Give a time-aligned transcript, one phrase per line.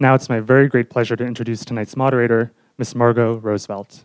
[0.00, 2.94] Now it's my very great pleasure to introduce tonight's moderator, Ms.
[2.94, 4.04] Margot Roosevelt.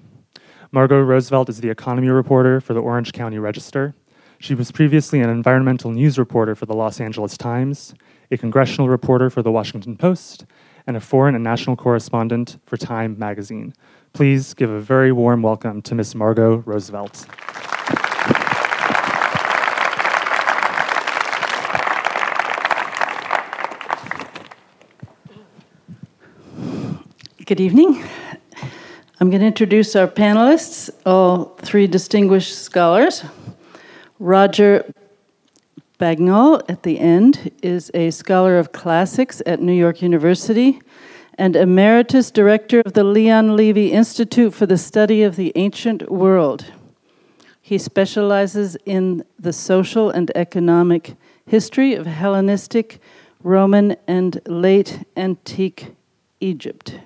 [0.71, 3.93] Margot Roosevelt is the economy reporter for the Orange County Register.
[4.39, 7.93] She was previously an environmental news reporter for the Los Angeles Times,
[8.31, 10.47] a congressional reporter for the Washington Post,
[10.87, 13.71] and a foreign and national correspondent for Time magazine.
[14.13, 16.15] Please give a very warm welcome to Ms.
[16.15, 17.27] Margot Roosevelt.
[27.45, 28.01] Good evening.
[29.19, 33.25] I'm going to introduce our panelists, all three distinguished scholars.
[34.17, 34.89] Roger
[35.99, 40.79] Bagnall, at the end, is a scholar of classics at New York University
[41.37, 46.71] and Emeritus Director of the Leon Levy Institute for the Study of the Ancient World.
[47.61, 51.15] He specializes in the social and economic
[51.45, 53.01] history of Hellenistic,
[53.41, 55.93] Roman, and late antique
[56.39, 56.99] Egypt.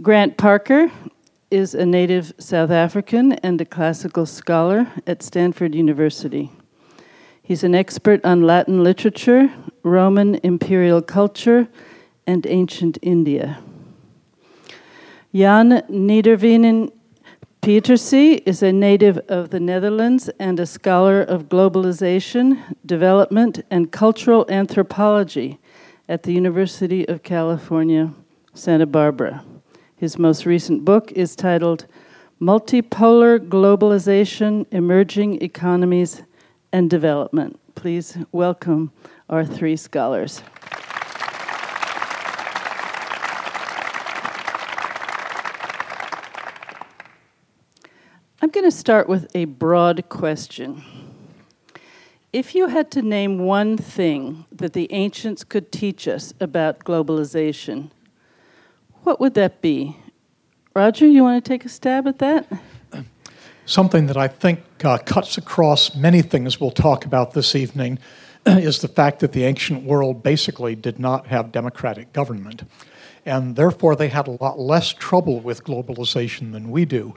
[0.00, 0.90] Grant Parker
[1.50, 6.50] is a native South African and a classical scholar at Stanford University.
[7.42, 11.68] He's an expert on Latin literature, Roman imperial culture,
[12.26, 13.58] and ancient India.
[15.34, 16.90] Jan Nederveen
[17.60, 24.46] Pieterse is a native of the Netherlands and a scholar of globalization, development, and cultural
[24.48, 25.58] anthropology
[26.08, 28.14] at the University of California,
[28.54, 29.44] Santa Barbara.
[30.02, 31.86] His most recent book is titled
[32.40, 36.22] Multipolar Globalization Emerging Economies
[36.72, 37.56] and Development.
[37.76, 38.90] Please welcome
[39.30, 40.42] our three scholars.
[48.42, 50.82] I'm going to start with a broad question.
[52.32, 57.92] If you had to name one thing that the ancients could teach us about globalization,
[59.02, 59.96] what would that be?
[60.74, 62.46] Roger, you want to take a stab at that?
[63.66, 67.98] Something that I think uh, cuts across many things we'll talk about this evening
[68.46, 72.64] is the fact that the ancient world basically did not have democratic government.
[73.24, 77.14] And therefore, they had a lot less trouble with globalization than we do.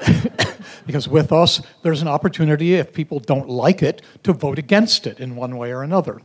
[0.86, 5.20] because with us, there's an opportunity, if people don't like it, to vote against it
[5.20, 6.20] in one way or another.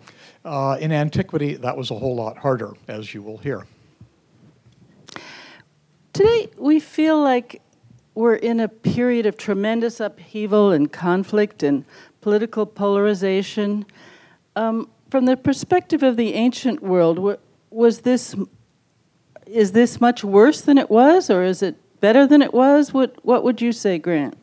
[0.45, 3.65] Uh, in antiquity, that was a whole lot harder, as you will hear.
[6.19, 7.61] Today, we feel like
[8.13, 11.85] we're in a period of tremendous upheaval and conflict and
[12.19, 13.85] political polarization.
[14.57, 17.37] Um, from the perspective of the ancient world,
[17.69, 18.35] was this
[19.45, 22.93] is this much worse than it was, or is it better than it was?
[22.93, 24.37] What What would you say, Grant?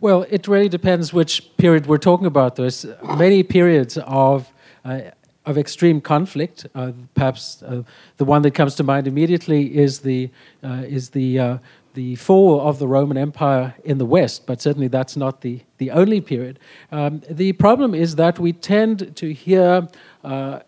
[0.00, 2.56] Well, it really depends which period we're talking about.
[2.56, 2.86] There's
[3.18, 4.50] many periods of
[4.86, 5.10] uh,
[5.44, 6.66] of extreme conflict.
[6.74, 7.82] Uh, perhaps uh,
[8.16, 10.30] the one that comes to mind immediately is the
[10.62, 11.58] uh, is the uh,
[11.94, 15.90] the fall of the Roman Empire in the West, but certainly that's not the, the
[15.90, 16.58] only period.
[16.90, 19.88] Um, the problem is that we tend to hear
[20.24, 20.60] uh,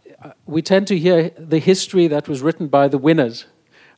[0.47, 3.47] we tend to hear the history that was written by the winners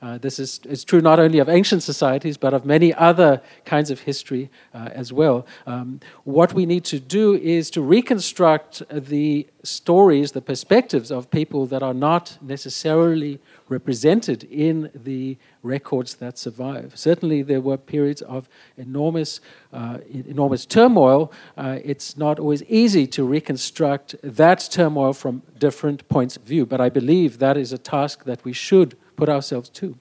[0.03, 3.91] uh, this is, is true not only of ancient societies, but of many other kinds
[3.91, 5.47] of history uh, as well.
[5.67, 11.67] Um, what we need to do is to reconstruct the stories, the perspectives of people
[11.67, 16.93] that are not necessarily represented in the records that survive.
[16.95, 19.41] Certainly, there were periods of enormous,
[19.73, 21.33] uh, enormous turmoil.
[21.57, 26.81] Uh, it's not always easy to reconstruct that turmoil from different points of view, but
[26.81, 29.97] I believe that is a task that we should put ourselves to.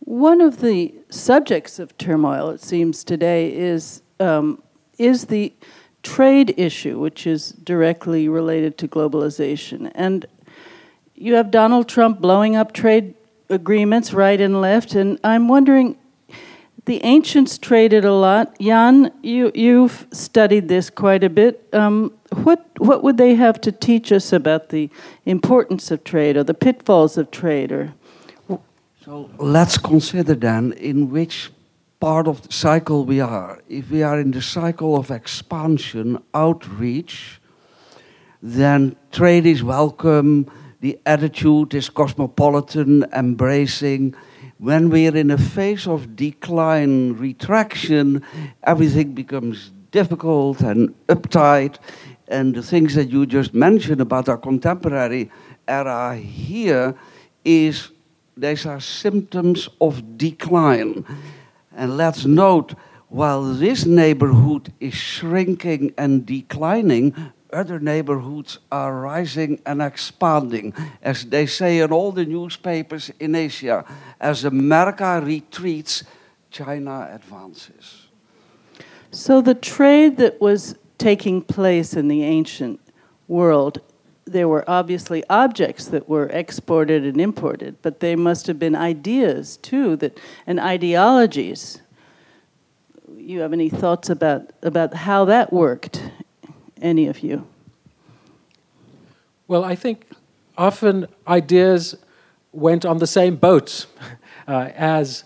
[0.00, 4.62] One of the subjects of turmoil, it seems today, is um,
[4.98, 5.52] is the
[6.02, 9.90] trade issue, which is directly related to globalization.
[9.94, 10.24] And
[11.14, 13.14] you have Donald Trump blowing up trade
[13.50, 15.96] agreements right and left, and I'm wondering.
[16.84, 18.56] The ancients traded a lot.
[18.60, 21.68] Jan, you, you've studied this quite a bit.
[21.72, 22.12] Um,
[22.44, 24.88] what, what would they have to teach us about the
[25.24, 27.72] importance of trade or the pitfalls of trade?
[27.72, 27.94] Or
[29.04, 31.50] so let's consider then in which
[32.00, 33.60] part of the cycle we are.
[33.68, 37.40] If we are in the cycle of expansion, outreach,
[38.42, 40.50] then trade is welcome,
[40.80, 44.14] the attitude is cosmopolitan, embracing.
[44.58, 48.22] When we are in a phase of decline, retraction,
[48.62, 51.76] everything becomes difficult and uptight.
[52.28, 55.30] And the things that you just mentioned about our contemporary
[55.68, 56.94] era here
[57.44, 57.90] is
[58.34, 61.04] these are symptoms of decline.
[61.76, 62.74] And let's note,
[63.08, 67.14] while this neighborhood is shrinking and declining,
[67.56, 70.74] other neighborhoods are rising and expanding.
[71.02, 73.84] As they say in all the newspapers in Asia,
[74.20, 76.04] as America retreats,
[76.50, 78.06] China advances.
[79.10, 82.80] So the trade that was taking place in the ancient
[83.28, 83.80] world,
[84.24, 89.56] there were obviously objects that were exported and imported, but they must have been ideas
[89.58, 91.80] too that and ideologies.
[93.16, 96.02] You have any thoughts about about how that worked?
[96.80, 97.46] Any of you?
[99.48, 100.06] Well, I think
[100.58, 101.94] often ideas
[102.52, 103.86] went on the same boat
[104.48, 105.24] uh, as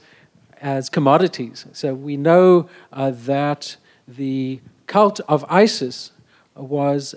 [0.61, 1.67] as commodities.
[1.73, 3.77] So we know uh, that
[4.07, 6.13] the cult of Isis
[6.55, 7.15] was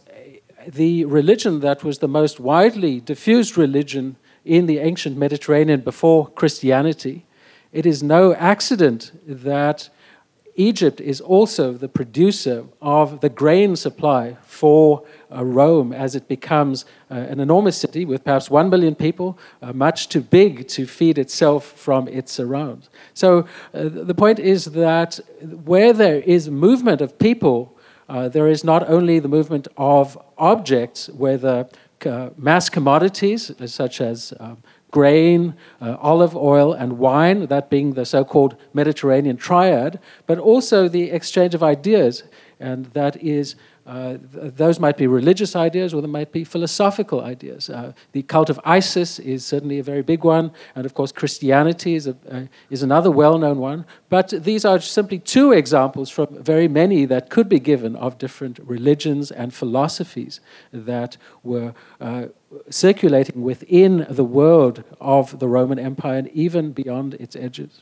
[0.68, 4.16] the religion that was the most widely diffused religion
[4.46, 7.26] in the ancient Mediterranean before Christianity.
[7.72, 9.90] It is no accident that
[10.56, 16.86] Egypt is also the producer of the grain supply for uh, Rome as it becomes
[17.10, 21.18] uh, an enormous city with perhaps one million people, uh, much too big to feed
[21.18, 22.90] itself from its surrounds.
[23.14, 27.76] So uh, the point is that where there is movement of people,
[28.08, 31.68] uh, there is not only the movement of objects, whether
[32.06, 34.58] uh, mass commodities such as um,
[34.94, 40.88] grain, uh, olive oil, and wine, that being the so called Mediterranean triad, but also
[40.88, 42.24] the exchange of ideas.
[42.60, 43.56] And that is
[43.86, 47.70] uh, th- those might be religious ideas or they might be philosophical ideas.
[47.70, 51.96] Uh, the cult of Isis is certainly a very big one, and of course, Christianity
[51.96, 53.86] is, a, uh, is another well known one.
[54.10, 58.60] But these are simply two examples from very many that could be given of different
[58.64, 60.40] religions and philosophies
[60.72, 62.28] that were uh,
[62.70, 67.82] circulating within the world of the Roman Empire and even beyond its edges.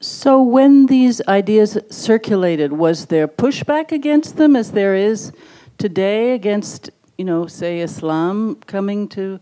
[0.00, 5.32] So, when these ideas circulated, was there pushback against them, as there is
[5.78, 9.40] today against, you know, say Islam coming to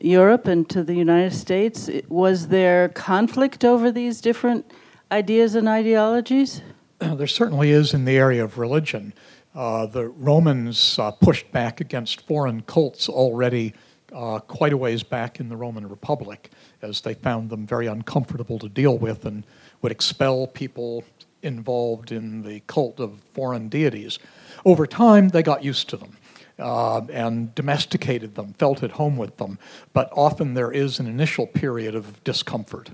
[0.00, 1.90] Europe and to the United States?
[2.08, 4.70] Was there conflict over these different
[5.10, 6.62] ideas and ideologies?
[7.00, 9.14] There certainly is in the area of religion.
[9.54, 13.74] Uh, the Romans uh, pushed back against foreign cults already
[14.14, 16.50] uh, quite a ways back in the Roman Republic,
[16.82, 19.44] as they found them very uncomfortable to deal with and
[19.82, 21.04] would expel people
[21.42, 24.18] involved in the cult of foreign deities.
[24.64, 26.16] Over time, they got used to them.
[26.60, 29.60] Uh, and domesticated them, felt at home with them,
[29.92, 32.90] but often there is an initial period of discomfort.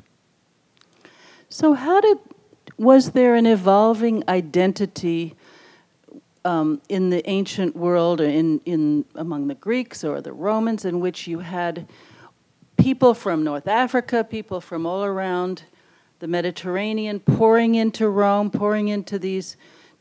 [1.49, 2.19] So, how did
[2.77, 5.35] was there an evolving identity
[6.45, 11.01] um, in the ancient world, or in in among the Greeks or the Romans, in
[11.01, 11.87] which you had
[12.77, 15.63] people from North Africa, people from all around
[16.19, 19.57] the Mediterranean, pouring into Rome, pouring into these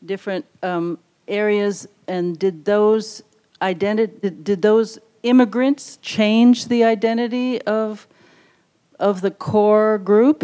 [0.06, 1.88] different um, areas.
[2.08, 3.24] And did those
[3.62, 8.08] identity did, did those immigrants change the identity of
[9.00, 10.44] of the core group?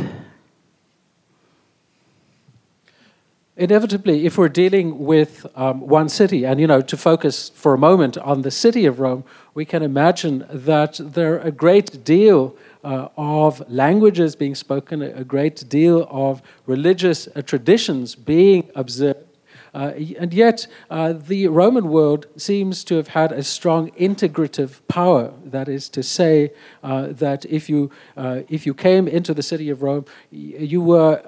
[3.59, 7.77] Inevitably, if we're dealing with um, one city, and you know, to focus for a
[7.77, 12.56] moment on the city of Rome, we can imagine that there are a great deal
[12.85, 19.25] uh, of languages being spoken, a great deal of religious uh, traditions being observed.
[19.73, 25.33] Uh, and yet, uh, the Roman world seems to have had a strong integrative power.
[25.44, 29.69] That is to say, uh, that if you, uh, if you came into the city
[29.69, 31.22] of Rome, you were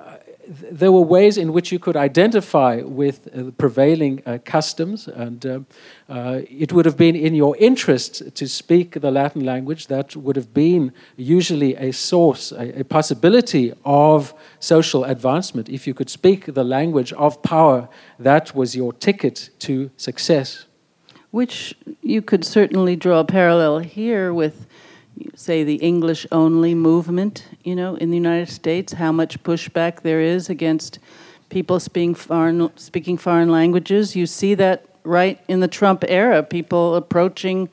[0.51, 5.59] there were ways in which you could identify with uh, prevailing uh, customs, and uh,
[6.09, 9.87] uh, it would have been in your interest to speak the Latin language.
[9.87, 15.69] That would have been usually a source, a, a possibility of social advancement.
[15.69, 17.87] If you could speak the language of power,
[18.19, 20.65] that was your ticket to success.
[21.31, 24.67] Which you could certainly draw a parallel here with
[25.35, 30.21] say the English only movement, you know, in the United States, how much pushback there
[30.21, 30.99] is against
[31.49, 34.15] people speaking foreign, speaking foreign languages.
[34.15, 37.69] You see that right in the Trump era, people approaching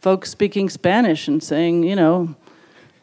[0.00, 2.34] folks speaking Spanish and saying, you know,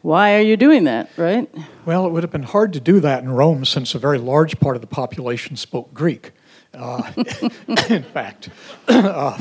[0.02, 1.48] why are you doing that, right?
[1.84, 4.58] Well, it would have been hard to do that in Rome since a very large
[4.60, 6.32] part of the population spoke Greek.
[6.74, 7.12] Uh,
[7.88, 8.50] in fact,
[8.88, 9.40] uh,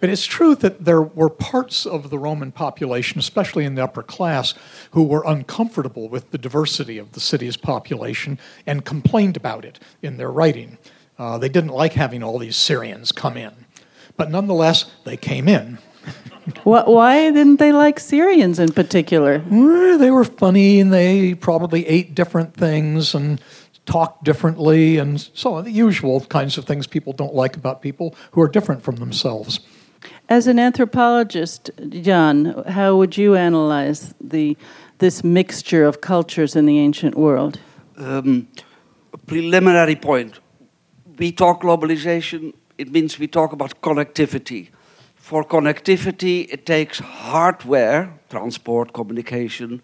[0.00, 4.02] but it's true that there were parts of the Roman population, especially in the upper
[4.02, 4.54] class,
[4.92, 10.16] who were uncomfortable with the diversity of the city's population and complained about it in
[10.16, 10.78] their writing.
[11.18, 13.52] Uh, they didn't like having all these Syrians come in.
[14.16, 15.78] But nonetheless, they came in.
[16.64, 19.38] Why didn't they like Syrians in particular?
[19.38, 23.40] They were funny and they probably ate different things and
[23.86, 28.14] talked differently, and so on, the usual kinds of things people don't like about people
[28.32, 29.60] who are different from themselves.
[30.28, 34.56] As an anthropologist, John, how would you analyze the
[34.98, 37.58] this mixture of cultures in the ancient world?
[37.96, 38.48] Um,
[39.26, 40.40] preliminary point.
[41.18, 44.68] We talk globalization, it means we talk about connectivity.
[45.16, 49.82] For connectivity, it takes hardware, transport, communication,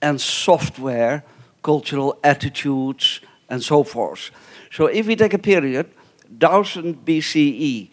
[0.00, 1.24] and software,
[1.62, 4.30] cultural attitudes, and so forth.
[4.70, 5.86] So if we take a period,
[6.28, 7.90] 1000 BCE,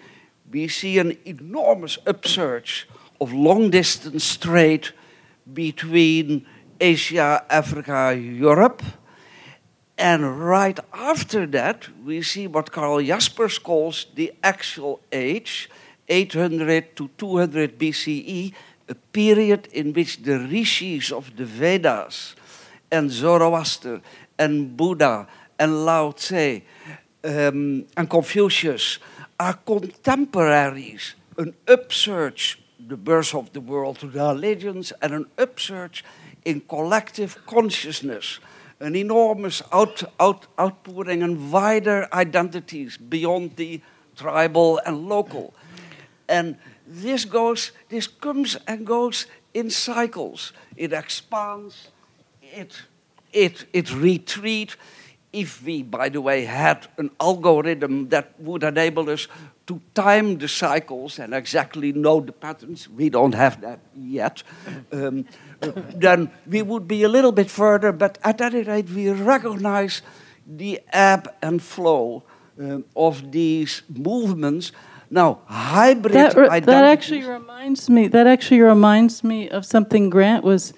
[0.52, 2.88] we see an enormous upsurge
[3.20, 4.90] of long distance trade
[5.54, 6.46] between
[6.80, 8.84] Asia, Africa, Europe.
[9.98, 15.70] And right after that, we see what Karl Jaspers calls the Axial Age,
[16.08, 18.54] 800 to 200 BCE,
[18.90, 22.36] a period in which the rishis of the Vedas
[22.92, 24.02] and Zoroaster
[24.38, 26.62] and Buddha and Lao Tse
[27.24, 29.00] um, and Confucius
[29.39, 31.15] are contemporaries.
[31.38, 36.04] An upsurge, the birth of the world to the religions, and an upsurge
[36.46, 38.39] in collective consciousness,
[38.80, 43.82] an enormous out, out, outpouring and wider identities beyond the
[44.15, 45.54] tribal and local.
[46.30, 50.54] And this goes, this comes and goes in cycles.
[50.75, 51.89] It expands,
[52.42, 52.84] it,
[53.34, 54.77] it, it retreats.
[55.36, 59.27] If we, by the way, had an algorithm that would enable us
[59.68, 64.44] to time the cycles and exactly know the patterns, we don't have that yet.
[64.92, 65.25] Um,
[66.00, 70.01] then we would be a little bit further, but at any rate, we recognize
[70.48, 72.24] the ebb and flow
[72.60, 74.72] um, of these movements.
[75.10, 78.08] Now, hybrid that, re- that actually reminds me.
[78.08, 80.74] That actually reminds me of something Grant was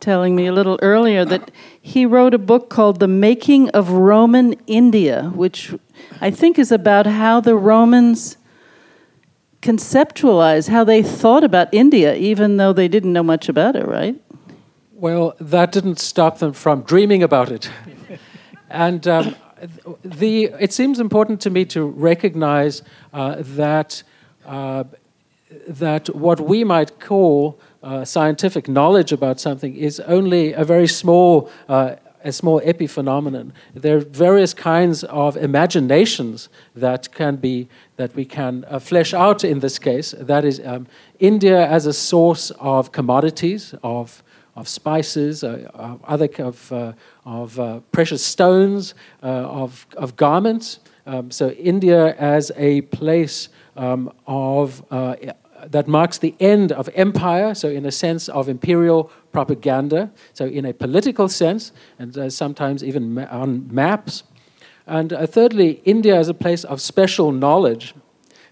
[0.00, 1.24] telling me a little earlier.
[1.24, 1.50] That
[1.80, 5.74] he wrote a book called "The Making of Roman India," which
[6.20, 8.36] I think is about how the Romans
[9.62, 13.86] conceptualize how they thought about India, even though they didn't know much about it.
[13.86, 14.20] Right?
[14.92, 17.70] Well, that didn't stop them from dreaming about it.
[18.70, 19.36] and um,
[20.02, 24.02] the, it seems important to me to recognize uh, that,
[24.46, 24.84] uh,
[25.68, 31.48] that what we might call uh, scientific knowledge about something is only a very small,
[31.68, 33.52] uh, a small epiphenomenon.
[33.74, 39.44] There are various kinds of imaginations that can be that we can uh, flesh out
[39.44, 40.14] in this case.
[40.18, 40.86] That is, um,
[41.20, 44.22] India as a source of commodities, of
[44.56, 46.92] of spices, uh, of other of, uh,
[47.26, 50.80] of uh, precious stones, uh, of, of garments.
[51.06, 54.82] Um, so India as a place um, of
[55.70, 57.54] that marks the end of empire.
[57.54, 60.10] So in a sense of imperial propaganda.
[60.32, 64.22] So in a political sense, and uh, sometimes even ma- on maps.
[64.86, 67.94] And thirdly, India as a place of special knowledge.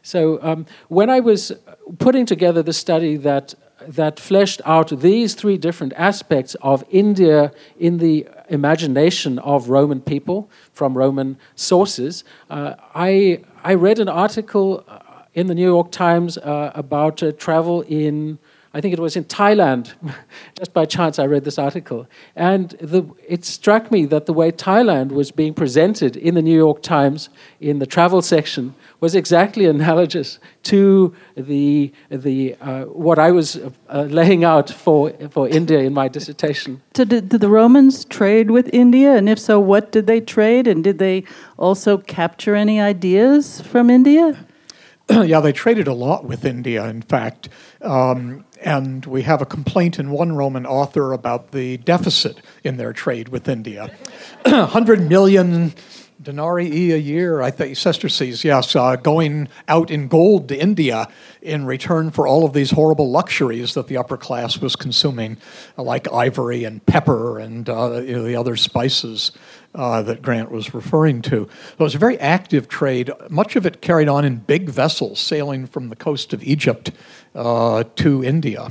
[0.03, 1.53] So um, when I was
[1.99, 3.55] putting together the study that
[3.89, 10.51] that fleshed out these three different aspects of India in the imagination of Roman people
[10.73, 12.25] from Roman sources.
[12.51, 15.01] Uh, I, I read an article uh,
[15.35, 18.39] in the New York Times uh, about uh, travel in,
[18.73, 19.93] I think it was in Thailand.
[20.59, 22.07] Just by chance, I read this article.
[22.37, 26.57] And the, it struck me that the way Thailand was being presented in the New
[26.57, 33.33] York Times in the travel section was exactly analogous to the, the, uh, what I
[33.33, 36.81] was uh, laying out for, for India in my dissertation.
[36.95, 39.17] So did, did the Romans trade with India?
[39.17, 40.69] And if so, what did they trade?
[40.69, 41.25] And did they
[41.59, 44.47] also capture any ideas from India?
[45.11, 47.49] yeah, they traded a lot with India, in fact.
[47.83, 52.93] Um, and we have a complaint in one Roman author about the deficit in their
[52.93, 53.95] trade with India.
[54.47, 55.75] 100 million
[56.23, 61.09] denarii a year, I think, sesterces, yes, uh, going out in gold to India
[61.43, 65.37] in return for all of these horrible luxuries that the upper class was consuming,
[65.77, 69.33] like ivory and pepper and uh, you know, the other spices
[69.75, 71.49] uh, that Grant was referring to.
[71.49, 75.21] So it was a very active trade, much of it carried on in big vessels
[75.21, 76.91] sailing from the coast of Egypt
[77.35, 78.71] uh, to India.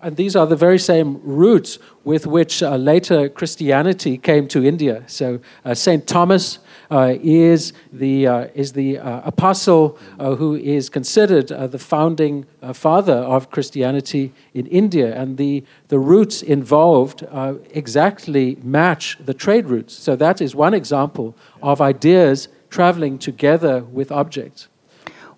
[0.00, 5.02] And these are the very same routes with which uh, later Christianity came to India.
[5.08, 10.88] So uh, Saint Thomas uh, is the uh, is the uh, apostle uh, who is
[10.88, 17.26] considered the founding father of Christianity in India, and the the routes involved
[17.70, 19.94] exactly match the trade routes.
[19.94, 24.68] So that is one example of ideas traveling together with objects.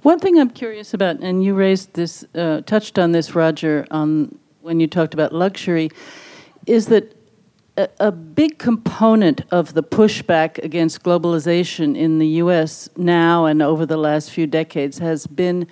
[0.02, 2.24] One thing I'm curious about, and you raised this,
[2.66, 4.38] touched on this, Roger, on
[4.70, 5.90] when you talked about luxury
[6.64, 7.12] is that
[7.76, 13.84] a, a big component of the pushback against globalization in the US now and over
[13.84, 15.66] the last few decades has been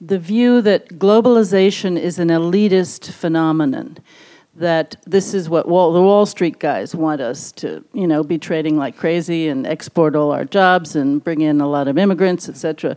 [0.00, 3.98] the view that globalization is an elitist phenomenon.
[4.54, 8.38] That this is what Wall, the Wall Street guys want us to, you know, be
[8.38, 12.48] trading like crazy and export all our jobs and bring in a lot of immigrants,
[12.48, 12.96] etc.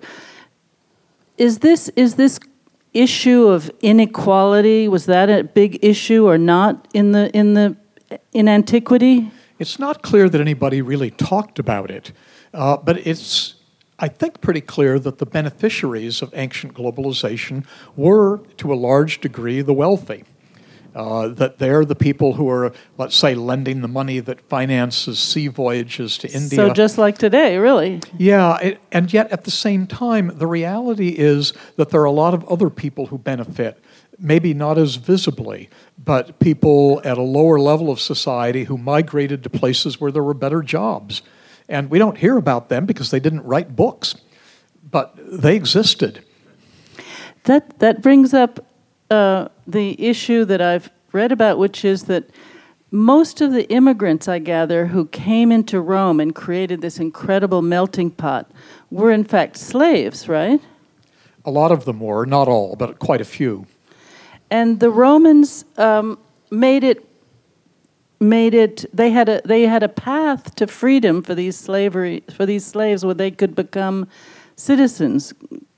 [1.38, 2.40] Is this is this
[2.94, 7.76] issue of inequality was that a big issue or not in the in the
[8.34, 9.32] in antiquity?
[9.60, 12.12] It's not clear that anybody really talked about it,
[12.54, 13.56] uh, but it's,
[14.00, 19.62] I think, pretty clear that the beneficiaries of ancient globalization were, to a large degree,
[19.62, 20.26] the wealthy.
[20.96, 25.48] Uh, that they're the people who are, let's say, lending the money that finances sea
[25.48, 26.56] voyages to India.
[26.56, 28.00] So just like today, really.
[28.16, 32.12] Yeah, it, and yet at the same time, the reality is that there are a
[32.12, 33.84] lot of other people who benefit
[34.20, 39.50] maybe not as visibly, but people at a lower level of society who migrated to
[39.50, 41.22] places where there were better jobs.
[41.68, 44.16] And we don't hear about them because they didn't write books,
[44.90, 46.24] but they existed.
[47.46, 48.66] That, that brings up
[49.10, 52.30] uh, the issue that I've read about, which is that
[52.92, 58.12] most of the immigrants, I gather, who came into Rome and created this incredible melting
[58.12, 58.52] pot
[58.92, 60.62] were in fact slaves, right?
[61.46, 63.66] A lot of them were, not all, but quite a few
[64.54, 66.20] and the Romans um,
[66.52, 67.10] made it
[68.20, 72.46] made it they had a they had a path to freedom for these slavery for
[72.46, 74.08] these slaves where they could become
[74.56, 75.34] citizens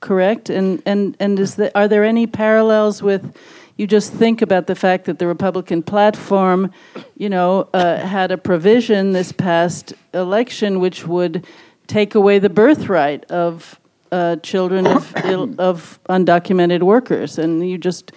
[0.06, 3.36] correct and and and is there, are there any parallels with
[3.78, 6.72] you just think about the fact that the Republican platform,
[7.18, 11.46] you know, uh, had a provision this past election which would
[11.88, 13.78] take away the birthright of
[14.14, 15.14] uh, children of,
[15.60, 18.14] of undocumented workers, and you just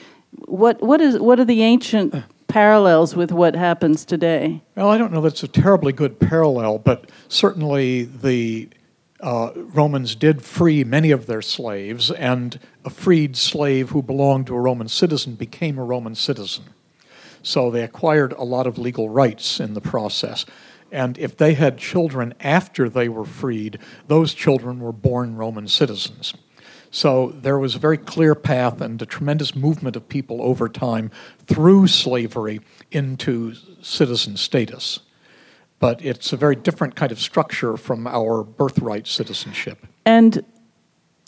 [0.46, 2.14] what, what, is, what are the ancient
[2.46, 4.62] parallels with what happens today?
[4.76, 8.68] Well, I don't know that's a terribly good parallel, but certainly the
[9.20, 14.54] uh, Romans did free many of their slaves, and a freed slave who belonged to
[14.54, 16.64] a Roman citizen became a Roman citizen.
[17.42, 20.44] So they acquired a lot of legal rights in the process.
[20.90, 26.34] And if they had children after they were freed, those children were born Roman citizens.
[26.90, 31.10] So there was a very clear path and a tremendous movement of people over time
[31.46, 35.00] through slavery into citizen status.
[35.80, 39.86] But it's a very different kind of structure from our birthright citizenship.
[40.04, 40.44] And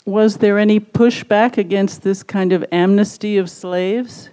[0.05, 4.29] was there any pushback against this kind of amnesty of slaves?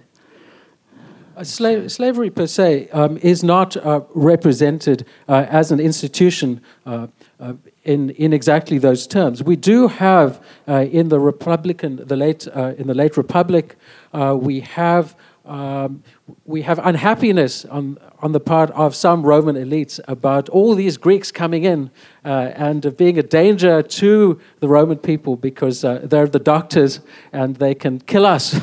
[1.37, 7.07] Uh, Sla- slavery per se um, is not uh, represented uh, as an institution uh,
[7.39, 7.53] uh,
[7.85, 9.41] in, in exactly those terms.
[9.41, 13.77] We do have uh, in the Republican, the late, uh, in the late Republic,
[14.13, 15.15] uh, we have
[15.49, 16.03] um,
[16.45, 21.31] we have unhappiness on, on the part of some Roman elites about all these Greeks
[21.31, 21.89] coming in
[22.23, 26.99] uh, and being a danger to the Roman people because uh, they're the doctors
[27.33, 28.55] and they can kill us.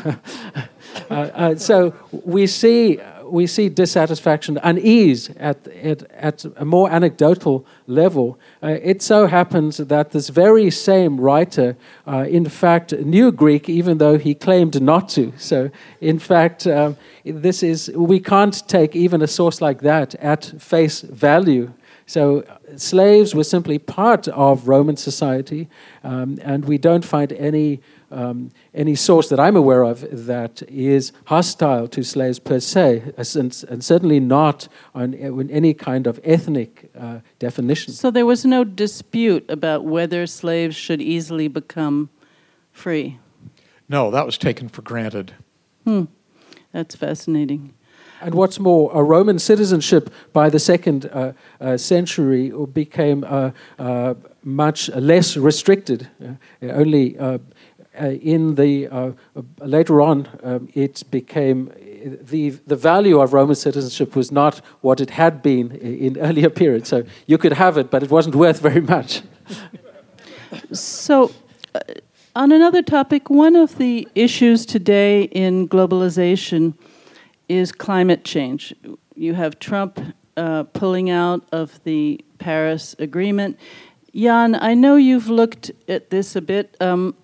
[1.56, 8.38] so we see we see dissatisfaction, unease at, at, at a more anecdotal level.
[8.62, 13.98] Uh, it so happens that this very same writer, uh, in fact, knew Greek, even
[13.98, 15.32] though he claimed not to.
[15.36, 20.52] So, in fact, um, this is we can't take even a source like that at
[20.58, 21.72] face value.
[22.06, 22.44] So,
[22.76, 25.68] slaves were simply part of Roman society,
[26.04, 27.80] um, and we don't find any
[28.16, 33.64] um, any source that I'm aware of that is hostile to slaves per se, and,
[33.68, 37.92] and certainly not on, on, any kind of ethnic uh, definition.
[37.92, 42.08] So there was no dispute about whether slaves should easily become
[42.72, 43.18] free.
[43.88, 45.34] No, that was taken for granted.
[45.84, 46.04] Hmm.
[46.72, 47.74] That's fascinating.
[48.22, 54.14] And what's more, a Roman citizenship by the second uh, uh, century became uh, uh
[54.46, 56.08] much less restricted.
[56.22, 57.38] Uh, only uh, uh,
[58.04, 61.72] in the uh, uh, later on, um, it became
[62.22, 66.88] the the value of Roman citizenship was not what it had been in earlier periods.
[66.88, 69.22] So you could have it, but it wasn't worth very much.
[70.72, 71.32] so.
[71.74, 71.80] Uh,
[72.34, 76.74] on another topic, one of the issues today in globalization
[77.48, 78.74] is climate change.
[79.14, 79.98] You have Trump
[80.36, 83.58] uh, pulling out of the Paris Agreement.
[84.14, 86.76] Jan, I know you've looked at this a bit.
[86.80, 87.14] Um,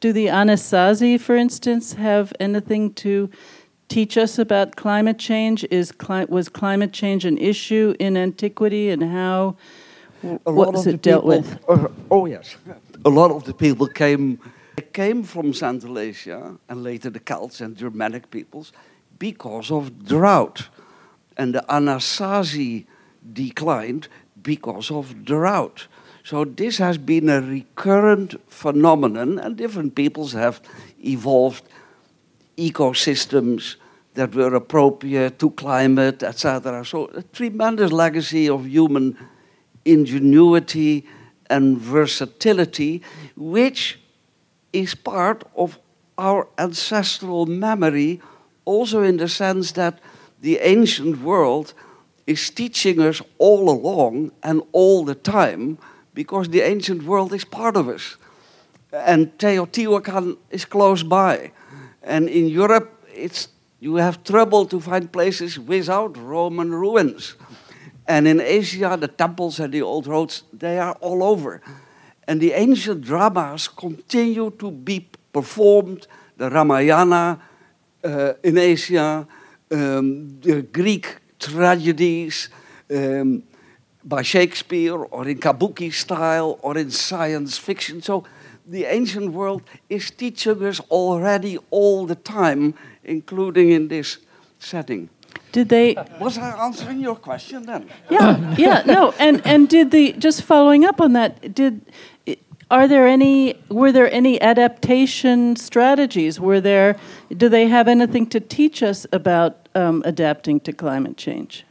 [0.00, 3.30] do the Anasazi, for instance, have anything to
[3.88, 5.64] teach us about climate change?
[5.70, 9.56] Is cli- was climate change an issue in antiquity, and how
[10.22, 11.58] what was it dealt people, with?
[11.68, 12.56] Uh, oh yes,
[13.04, 14.38] a lot of the people came
[14.92, 18.72] came from Central Asia and later the Celts and Germanic peoples
[19.18, 20.68] because of drought.
[21.36, 22.86] and the Anasazi
[23.32, 24.08] declined
[24.42, 25.86] because of drought.
[26.24, 30.62] So this has been a recurrent phenomenon, and different peoples have
[31.04, 31.64] evolved
[32.56, 33.76] ecosystems
[34.14, 36.82] that were appropriate to climate, etc.
[36.86, 39.18] So a tremendous legacy of human
[39.84, 41.06] ingenuity
[41.50, 43.02] and versatility,
[43.36, 43.98] which
[44.72, 45.78] is part of
[46.16, 48.22] our ancestral memory,
[48.64, 49.98] also in the sense that
[50.40, 51.74] the ancient world
[52.26, 55.76] is teaching us all along and all the time
[56.14, 58.16] because the ancient world is part of us.
[58.92, 61.50] And Teotihuacan is close by.
[62.02, 63.48] And in Europe, it's,
[63.80, 67.34] you have trouble to find places without Roman ruins.
[68.06, 71.60] And in Asia, the temples and the old roads, they are all over.
[72.28, 76.06] And the ancient dramas continue to be performed.
[76.36, 77.40] The Ramayana
[78.04, 79.26] uh, in Asia,
[79.70, 82.48] um, the Greek tragedies
[82.90, 83.42] um,
[84.04, 88.02] by Shakespeare, or in kabuki style, or in science fiction.
[88.02, 88.24] So
[88.66, 94.18] the ancient world is teaching us already all the time, including in this
[94.58, 95.08] setting.
[95.52, 95.96] Did they?
[96.20, 97.88] Was I answering your question then?
[98.10, 101.54] Yeah, yeah, no, and and did the just following up on that?
[101.54, 101.80] Did
[102.70, 106.40] are there any were there any adaptation strategies?
[106.40, 106.96] Were there?
[107.36, 111.64] Do they have anything to teach us about um, adapting to climate change?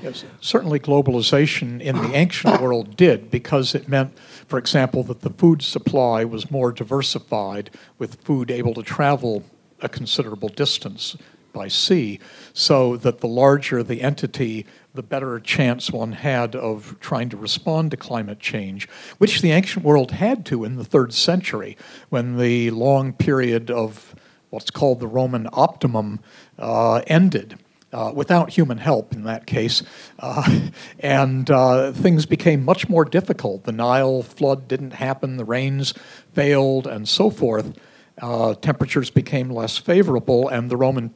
[0.00, 5.30] Yes, certainly globalization in the ancient world did because it meant, for example, that the
[5.30, 9.44] food supply was more diversified with food able to travel
[9.80, 11.16] a considerable distance
[11.52, 12.18] by sea,
[12.54, 17.90] so that the larger the entity, the better chance one had of trying to respond
[17.90, 21.76] to climate change, which the ancient world had to in the third century
[22.08, 24.14] when the long period of
[24.48, 26.20] what's called the Roman optimum
[26.58, 27.58] uh, ended.
[27.92, 29.82] Uh, without human help in that case.
[30.18, 30.60] Uh,
[31.00, 33.64] and uh, things became much more difficult.
[33.64, 35.92] The Nile flood didn't happen, the rains
[36.32, 37.78] failed, and so forth.
[38.16, 41.14] Uh, temperatures became less favorable, and the Roman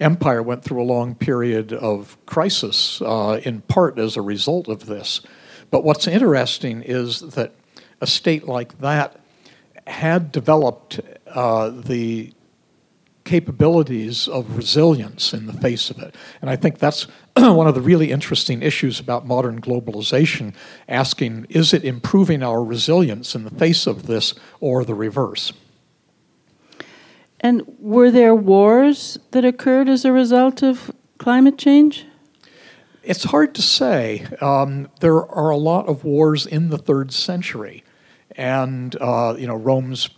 [0.00, 4.86] empire went through a long period of crisis, uh, in part as a result of
[4.86, 5.20] this.
[5.70, 7.52] But what's interesting is that
[8.00, 9.20] a state like that
[9.86, 12.32] had developed uh, the
[13.26, 16.14] capabilities of resilience in the face of it.
[16.40, 17.02] And I think that's
[17.36, 20.54] one of the really interesting issues about modern globalization
[20.88, 25.52] asking is it improving our resilience in the face of this or the reverse?
[27.40, 32.06] And were there wars that occurred as a result of climate change?
[33.02, 34.26] It's hard to say.
[34.40, 37.84] Um, there are a lot of wars in the third century,
[38.32, 40.08] and uh, you know Rome's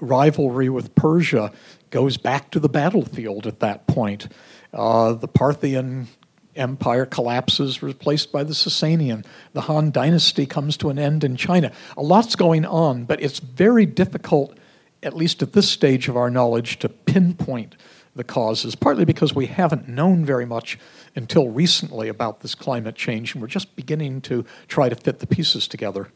[0.00, 1.52] rivalry with Persia
[1.92, 4.26] goes back to the battlefield at that point.
[4.72, 6.08] Uh, the Parthian
[6.56, 9.24] Empire collapses, replaced by the Sasanian.
[9.52, 11.70] The Han Dynasty comes to an end in China.
[11.96, 14.58] A lot's going on, but it's very difficult
[15.02, 17.76] at least at this stage of our knowledge, to pinpoint
[18.14, 20.78] the causes, partly because we haven't known very much
[21.16, 25.26] until recently about this climate change, and we're just beginning to try to fit the
[25.26, 26.08] pieces together.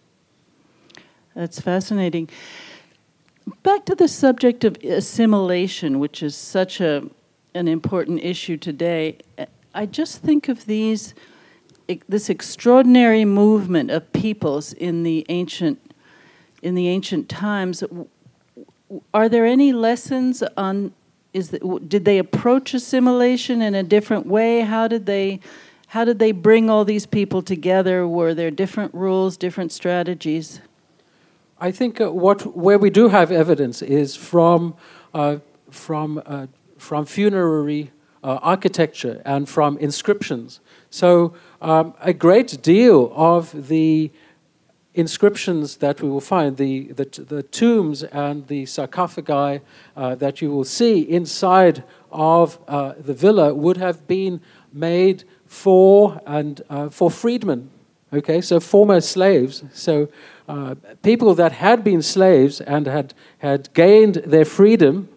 [1.35, 2.29] That's fascinating.
[3.63, 7.09] Back to the subject of assimilation, which is such a,
[7.55, 9.19] an important issue today.
[9.73, 11.15] I just think of these
[12.09, 15.79] this extraordinary movement of peoples in the ancient
[16.61, 17.85] in the ancient times.
[19.15, 20.93] Are there any lessons on
[21.33, 24.63] is that, did they approach assimilation in a different way?
[24.63, 25.39] How did they
[25.89, 28.09] how did they bring all these people together?
[28.09, 30.61] Were there different rules different strategies
[31.61, 34.75] i think uh, what where we do have evidence is from
[35.15, 35.39] uh,
[35.71, 36.47] from uh,
[36.79, 37.91] from funerary
[38.23, 44.11] uh, architecture and from inscriptions so um, a great deal of the
[44.95, 49.61] inscriptions that we will find, the, the, the tombs and the sarcophagi
[49.95, 54.41] uh, that you will see inside of the villa would have been
[54.73, 57.71] made for and for freedmen.
[58.13, 60.09] Okay, so former slaves, so
[60.49, 65.09] uh, people that had been slaves and had had gained their freedom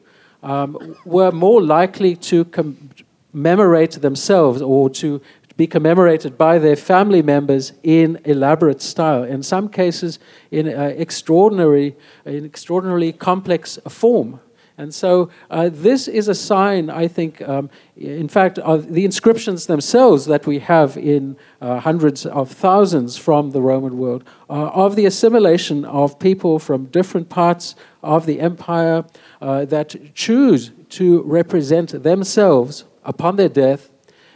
[0.42, 5.22] um, were more likely to commemorate themselves or to
[5.60, 9.24] be commemorated by their family members in elaborate style.
[9.24, 10.18] In some cases,
[10.52, 14.40] in uh, extraordinary, in extraordinarily complex form.
[14.80, 19.66] And so uh, this is a sign, I think, um, in fact, of the inscriptions
[19.66, 24.96] themselves that we have in uh, hundreds of thousands from the Roman world, uh, of
[24.96, 29.04] the assimilation of people from different parts of the empire
[29.42, 33.92] uh, that choose to represent themselves upon their death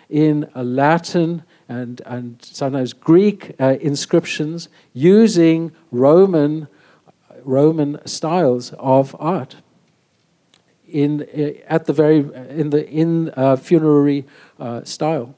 [0.09, 6.67] in Latin and, and sometimes Greek uh, inscriptions using Roman,
[7.45, 9.55] Roman styles of art
[10.93, 14.25] in, uh, at the very, in the in uh, funerary
[14.59, 15.35] uh, style.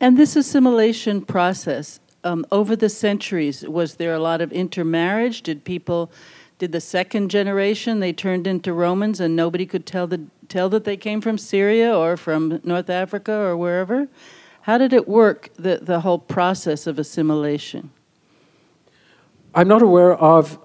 [0.00, 5.42] And this assimilation process, um, over the centuries, was there a lot of intermarriage?
[5.42, 6.10] Did people,
[6.58, 10.84] did the second generation, they turned into Romans and nobody could tell, the, tell that
[10.84, 14.08] they came from Syria or from North Africa or wherever?
[14.62, 17.90] How did it work, the, the whole process of assimilation?
[19.54, 20.58] I'm not aware of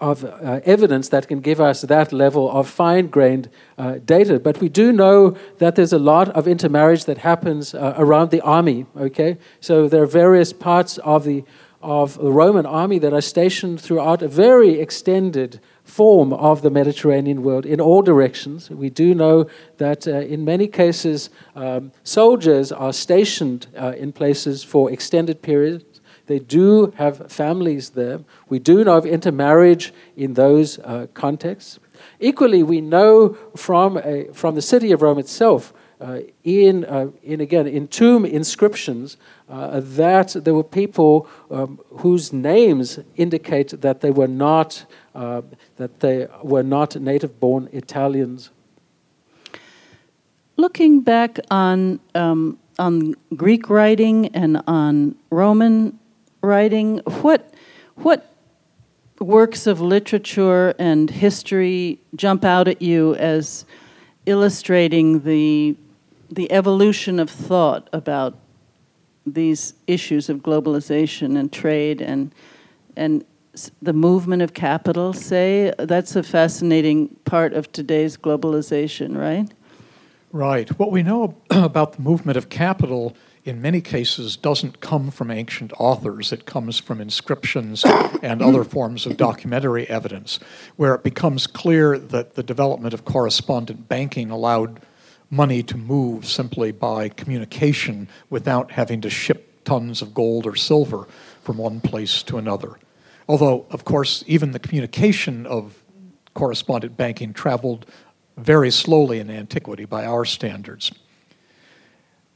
[0.00, 4.40] of uh, evidence that can give us that level of fine grained uh, data.
[4.40, 8.40] But we do know that there's a lot of intermarriage that happens uh, around the
[8.40, 9.36] army, okay?
[9.60, 11.44] So there are various parts of the,
[11.82, 17.42] of the Roman army that are stationed throughout a very extended form of the Mediterranean
[17.42, 18.70] world in all directions.
[18.70, 24.64] We do know that uh, in many cases, um, soldiers are stationed uh, in places
[24.64, 25.84] for extended periods
[26.30, 28.20] they do have families there.
[28.48, 31.80] We do know of intermarriage in those uh, contexts.
[32.20, 37.40] Equally, we know from, a, from the city of Rome itself, uh, in, uh, in
[37.40, 39.18] again in tomb inscriptions,
[39.50, 45.42] uh, that there were people um, whose names indicate that they were not uh,
[45.76, 48.50] that they were not native-born Italians.
[50.56, 55.99] Looking back on um, on Greek writing and on Roman
[56.42, 57.54] writing, what
[57.96, 58.26] what
[59.20, 63.64] works of literature and history jump out at you as
[64.26, 65.76] illustrating the
[66.30, 68.38] the evolution of thought about
[69.26, 72.32] these issues of globalization and trade and
[72.96, 73.24] and
[73.82, 75.72] the movement of capital say?
[75.78, 79.48] That's a fascinating part of today's globalization right?
[80.32, 80.68] Right.
[80.78, 85.72] What we know about the movement of capital in many cases doesn't come from ancient
[85.78, 86.32] authors.
[86.32, 87.84] It comes from inscriptions
[88.22, 90.38] and other forms of documentary evidence,
[90.76, 94.80] where it becomes clear that the development of correspondent banking allowed
[95.30, 101.06] money to move simply by communication without having to ship tons of gold or silver
[101.42, 102.78] from one place to another.
[103.28, 105.82] Although, of course, even the communication of
[106.34, 107.86] correspondent banking traveled
[108.36, 110.90] very slowly in antiquity by our standards.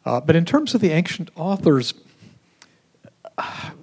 [0.05, 1.95] Uh, but in terms of the ancient authors,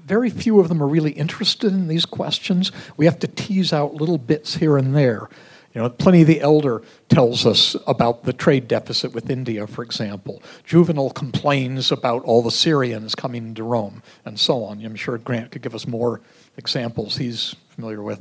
[0.05, 2.71] very few of them are really interested in these questions.
[2.97, 5.29] We have to tease out little bits here and there.
[5.73, 10.43] You know, Pliny the Elder tells us about the trade deficit with India, for example.
[10.65, 14.83] Juvenal complains about all the Syrians coming into Rome, and so on.
[14.83, 16.19] I'm sure Grant could give us more
[16.57, 18.19] examples he's familiar with.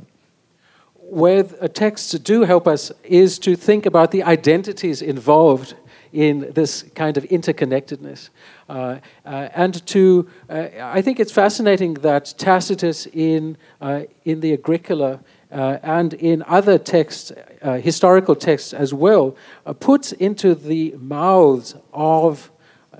[0.95, 5.75] Where texts do help us is to think about the identities involved
[6.13, 8.29] in this kind of interconnectedness.
[8.69, 14.53] Uh, uh, and to, uh, I think it's fascinating that Tacitus in, uh, in the
[14.53, 15.19] Agricola
[15.51, 19.35] uh, and in other texts, historical texts as well,
[19.79, 22.51] puts into the mouths of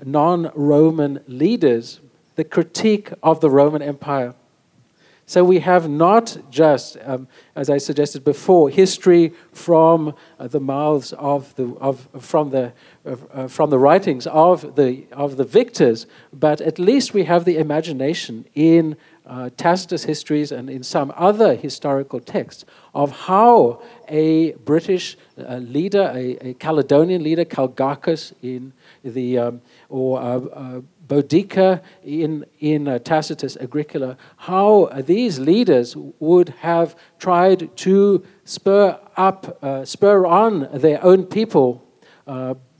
[0.04, 2.00] non Roman leaders
[2.36, 4.34] the critique of the Roman Empire.
[5.32, 11.14] So we have not just, um, as I suggested before, history from uh, the mouths
[11.14, 12.74] of the of from the
[13.06, 17.56] uh, from the writings of the of the victors, but at least we have the
[17.56, 18.94] imagination in
[19.26, 26.10] uh, Tacitus histories and in some other historical texts of how a British uh, leader,
[26.14, 28.72] a, a, Caledonian leader, Calgacus in
[29.04, 36.50] the um, or uh, uh, Boudicca in, in uh, Tacitus Agricola, how these leaders would
[36.60, 41.86] have tried to spur up, uh, spur on their own people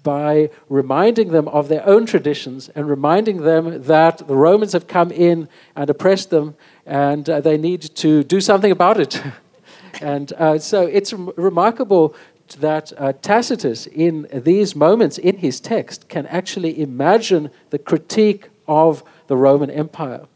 [0.03, 5.11] by reminding them of their own traditions and reminding them that the Romans have come
[5.11, 6.55] in and oppressed them
[6.87, 9.23] and uh, they need to do something about it.
[10.01, 12.15] and uh, so it's remarkable
[12.59, 19.03] that uh, Tacitus, in these moments in his text, can actually imagine the critique of
[19.27, 20.27] the Roman Empire.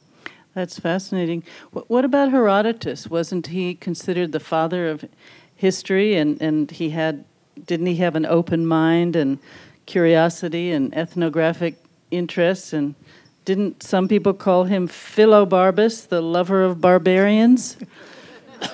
[0.54, 1.44] That's fascinating.
[1.72, 3.10] What about Herodotus?
[3.10, 5.04] Wasn't he considered the father of
[5.54, 7.24] history, and, and he had
[7.64, 9.38] didn't he have an open mind and
[9.86, 11.76] curiosity and ethnographic
[12.10, 12.72] interests?
[12.72, 12.94] And
[13.44, 17.76] didn't some people call him Philobarbaros, the lover of barbarians?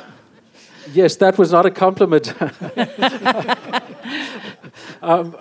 [0.92, 2.34] Yes, that was not a compliment.
[5.02, 5.36] um,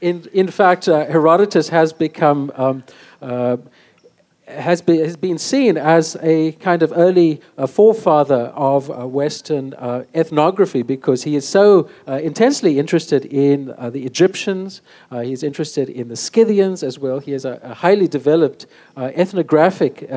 [0.00, 2.84] in, in fact, uh, Herodotus has become um,
[3.22, 3.56] uh,
[4.50, 9.74] has been, has been seen as a kind of early uh, forefather of uh, Western
[9.74, 15.42] uh, ethnography because he is so uh, intensely interested in uh, the Egyptians, uh, he's
[15.42, 17.18] interested in the Scythians as well.
[17.18, 20.08] He has a, a highly developed ethnographic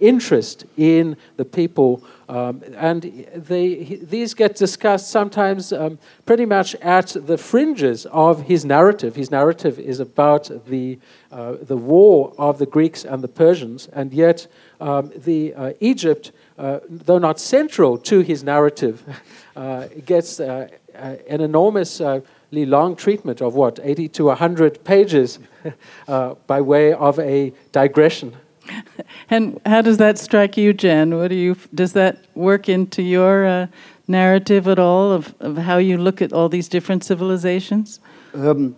[0.00, 3.02] interest in the people um, and
[3.36, 9.16] they, these get discussed sometimes um, pretty much at the fringes of his narrative.
[9.16, 10.98] His narrative is about the,
[11.30, 14.46] uh, the war of the Greeks and the Persians, and yet
[14.80, 19.04] um, the uh, Egypt, uh, though not central to his narrative,
[19.56, 22.22] uh, gets uh, uh, an enormously
[22.64, 25.38] long treatment of what, 80 to 100 pages
[26.46, 28.36] by way of a digression.
[29.30, 31.16] and how does that strike you, Jen?
[31.16, 33.66] What do you does that work into your uh,
[34.06, 38.00] narrative at all of, of how you look at all these different civilizations?
[38.34, 38.76] Um,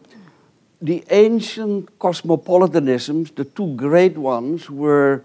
[0.81, 5.23] the ancient cosmopolitanisms, the two great ones, were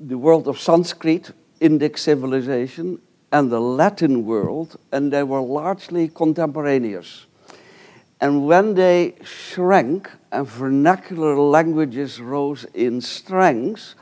[0.00, 3.00] the world of Sanskrit, Indic civilization,
[3.30, 7.26] and the Latin world, and they were largely contemporaneous.
[8.20, 13.94] And when they shrank and vernacular languages rose in strength,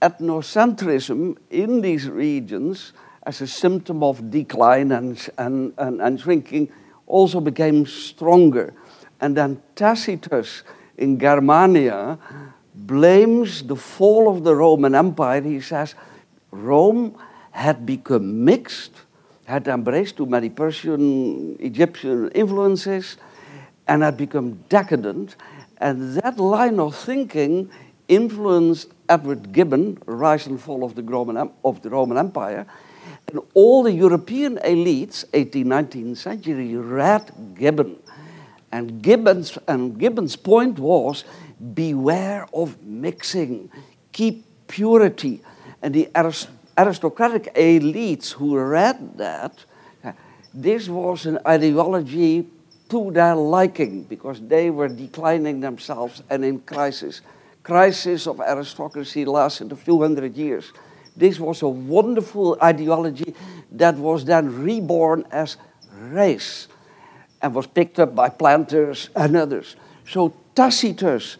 [0.00, 2.92] ethnocentrism in these regions,
[3.24, 6.70] as a symptom of decline and, and, and, and shrinking,
[7.06, 8.72] also became stronger.
[9.20, 10.62] And then Tacitus
[10.96, 12.18] in Germania
[12.74, 15.42] blames the fall of the Roman Empire.
[15.42, 15.94] He says
[16.50, 17.16] Rome
[17.50, 18.92] had become mixed,
[19.44, 23.16] had embraced too many Persian, Egyptian influences,
[23.88, 25.36] and had become decadent.
[25.78, 27.70] And that line of thinking
[28.08, 32.66] influenced Edward Gibbon, Rise and Fall of the Roman, of the Roman Empire.
[33.28, 37.96] And all the European elites, 18th, 19th century, read Gibbon.
[38.70, 41.24] And Gibbon's, and Gibbon's point was
[41.74, 43.70] beware of mixing,
[44.12, 45.42] keep purity.
[45.82, 46.08] And the
[46.78, 49.64] aristocratic elites who read that,
[50.54, 52.46] this was an ideology
[52.88, 57.20] to their liking because they were declining themselves and in crisis.
[57.62, 60.72] Crisis of aristocracy lasted a few hundred years.
[61.16, 63.34] This was a wonderful ideology
[63.72, 65.56] that was then reborn as
[65.98, 66.68] race
[67.42, 69.76] and was picked up by planters and others.
[70.08, 71.38] So Tacitus,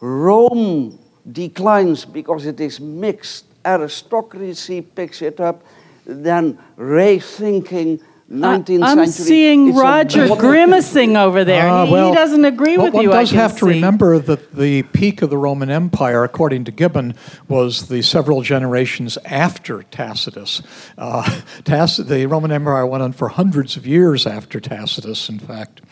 [0.00, 0.98] Rome
[1.30, 3.46] declines because it is mixed.
[3.64, 5.64] Aristocracy picks it up.
[6.04, 9.06] Then race thinking 19th I'm century.
[9.06, 11.68] seeing Roger grimacing over there.
[11.68, 13.10] Uh, well, he, doesn't agree with one you.
[13.10, 13.58] One does have see.
[13.60, 17.14] to remember that the peak of the Roman Empire, according to Gibbon,
[17.46, 20.60] was the several generations after Tacitus.
[20.98, 25.82] Uh, Tacitus the Roman Empire went on for hundreds of years after Tacitus, in fact.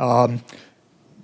[0.00, 0.42] Um,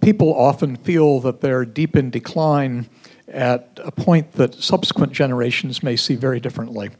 [0.00, 2.88] people often feel that they're deep in decline
[3.26, 6.90] at a point that subsequent generations may see very differently.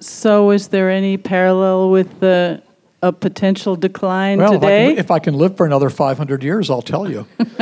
[0.00, 2.62] So, is there any parallel with the
[3.02, 4.86] a potential decline well, today?
[4.86, 7.26] If I, can, if I can live for another 500 years, I'll tell you.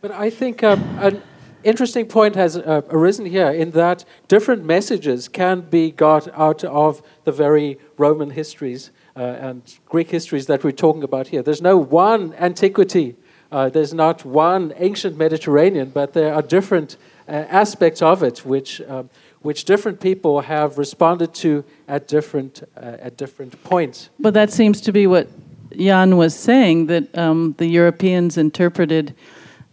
[0.00, 1.22] But I think um, an
[1.64, 7.02] interesting point has uh, arisen here in that different messages can be got out of
[7.24, 11.42] the very Roman histories uh, and Greek histories that we're talking about here.
[11.42, 13.16] There's no one antiquity,
[13.50, 16.96] uh, there's not one ancient Mediterranean, but there are different uh,
[17.32, 19.10] aspects of it which, um,
[19.42, 24.10] which different people have responded to at different, uh, at different points.
[24.18, 25.28] But that seems to be what
[25.76, 29.14] Jan was saying that um, the Europeans interpreted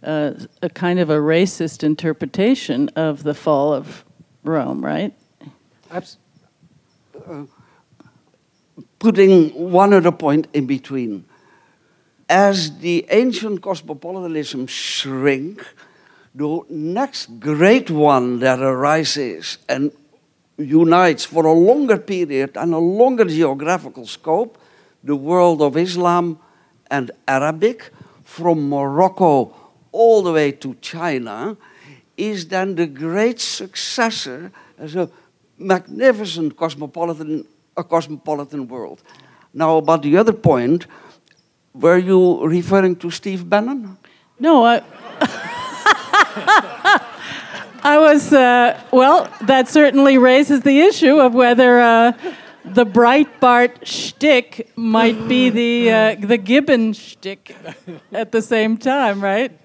[0.02, 4.04] uh, a kind of a racist interpretation of the fall of
[4.44, 5.12] Rome, right?
[5.90, 6.18] Abs-
[7.28, 7.44] uh,
[8.98, 11.24] putting one other point in between.
[12.28, 15.64] As the ancient cosmopolitanism shrink,
[16.36, 19.90] the next great one that arises and
[20.58, 24.58] unites for a longer period and a longer geographical scope
[25.02, 26.38] the world of Islam
[26.90, 27.90] and Arabic
[28.22, 29.54] from Morocco
[29.92, 31.56] all the way to China
[32.16, 35.08] is then the great successor as a
[35.56, 37.46] magnificent cosmopolitan,
[37.76, 39.02] a cosmopolitan world.
[39.54, 40.86] Now, about the other point,
[41.72, 43.96] were you referring to Steve Bannon?
[44.38, 44.82] No, I.
[46.38, 52.12] I was, uh, well, that certainly raises the issue of whether uh,
[52.64, 57.56] the Breitbart shtick might be the, uh, the Gibbon shtick
[58.12, 59.58] at the same time, right?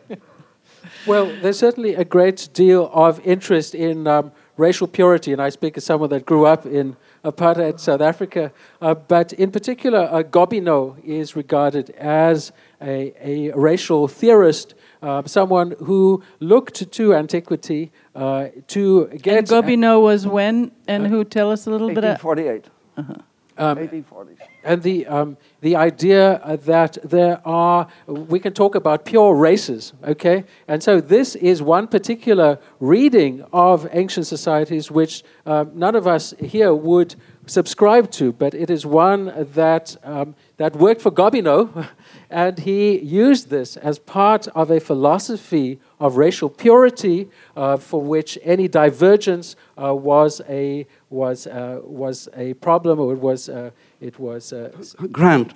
[1.06, 5.76] Well, there's certainly a great deal of interest in um, racial purity, and I speak
[5.76, 6.96] as someone that grew up in
[7.26, 8.52] apartheid South Africa.
[8.80, 12.52] Uh, but in particular, uh, Gobineau is regarded as
[12.82, 19.38] a, a racial theorist, uh, someone who looked to antiquity uh, to get.
[19.38, 20.72] And Gobineau was when?
[20.88, 21.24] And who?
[21.24, 22.04] Tell us a little bit.
[22.04, 22.66] 1848.
[22.98, 23.14] Uh-huh.
[23.58, 24.38] Um, 1840s.
[24.64, 29.92] and the um, the idea uh, that there are we can talk about pure races
[30.04, 36.08] okay and so this is one particular reading of ancient societies which uh, none of
[36.08, 37.14] us here would
[37.46, 41.88] subscribe to but it is one that um, that worked for Gobineau
[42.32, 48.38] and he used this as part of a philosophy of racial purity uh, for which
[48.44, 54.20] any divergence uh, was a was uh, was a problem or it was uh, it
[54.20, 54.72] was uh,
[55.12, 55.54] Grant,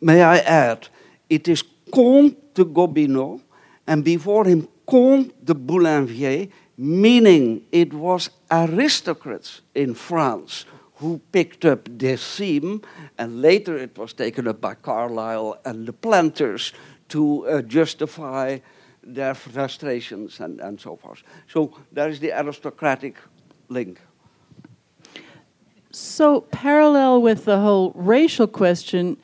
[0.00, 0.88] may I add,
[1.28, 1.62] it is
[1.92, 3.40] Comte de Gobineau,
[3.86, 10.64] and before him, Comte de Boulainvilliers, meaning it was aristocrats in France
[11.02, 12.80] who picked up this theme,
[13.18, 16.72] and later it was taken up by Carlyle and the planters
[17.08, 18.58] to uh, justify
[19.02, 21.24] their frustrations and, and so forth.
[21.48, 23.16] So there is the aristocratic
[23.68, 24.00] link.
[25.90, 29.16] So, parallel with the whole racial question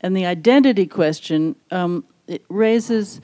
[0.00, 3.20] and the identity question, um, it raises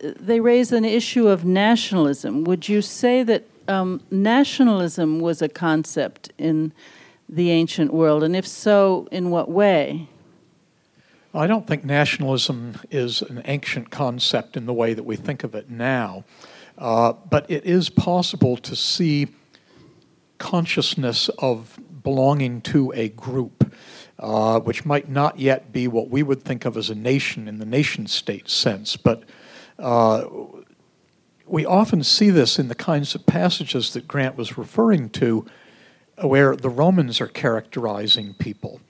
[0.00, 2.44] they raise an issue of nationalism.
[2.44, 6.72] Would you say that um, nationalism was a concept in
[7.28, 10.08] the ancient world, and if so, in what way?
[11.34, 15.54] I don't think nationalism is an ancient concept in the way that we think of
[15.54, 16.24] it now,
[16.78, 19.28] uh, but it is possible to see
[20.38, 23.74] consciousness of belonging to a group,
[24.18, 27.58] uh, which might not yet be what we would think of as a nation in
[27.58, 29.24] the nation state sense, but
[29.78, 30.24] uh,
[31.46, 35.46] we often see this in the kinds of passages that Grant was referring to,
[36.22, 38.80] where the Romans are characterizing people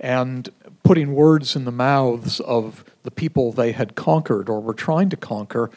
[0.00, 0.48] and
[0.82, 5.16] putting words in the mouths of the people they had conquered or were trying to
[5.16, 5.70] conquer,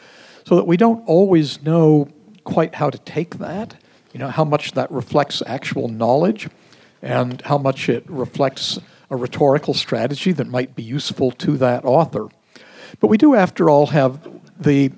[0.46, 2.08] so that we don't always know
[2.44, 3.74] quite how to take that,
[4.12, 6.48] you know, how much that reflects actual knowledge
[7.00, 8.78] and how much it reflects
[9.10, 12.28] a rhetorical strategy that might be useful to that author.
[13.00, 14.20] But we do, after all, have
[14.58, 14.92] the.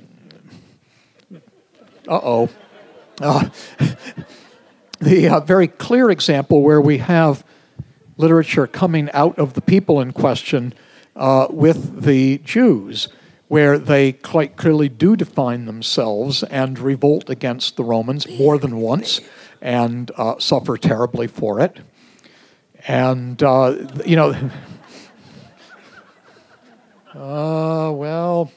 [2.09, 2.49] Uh-oh.
[3.21, 3.49] Uh,
[5.05, 7.45] the uh, very clear example where we have
[8.17, 10.73] literature coming out of the people in question
[11.15, 13.09] uh, with the Jews,
[13.49, 19.21] where they quite clearly do define themselves and revolt against the Romans more than once
[19.61, 21.81] and uh, suffer terribly for it.
[22.89, 23.77] And, uh,
[24.07, 24.31] you know,
[27.15, 28.51] uh, well,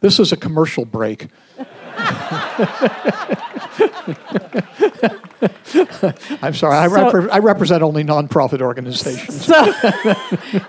[0.00, 1.28] this is a commercial break.
[6.42, 9.44] I'm sorry, I, So- repre- I represent only nonprofit organizations.
[9.46, 9.72] So,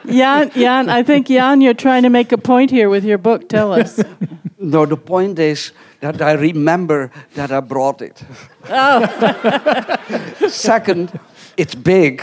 [0.06, 3.50] Jan, Jan, I think Jan, you're trying to make a point here with your book.
[3.50, 4.02] Tell us.
[4.62, 5.72] No, the point is
[6.02, 8.22] that I remember that I brought it.
[8.70, 9.96] Oh.
[10.50, 11.18] Second,
[11.56, 12.22] it's big.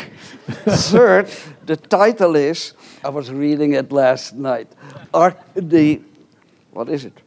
[0.66, 1.30] Third,
[1.64, 4.68] the title is, I was reading it last night,
[5.14, 6.02] Ar- the,
[6.72, 7.22] what is it?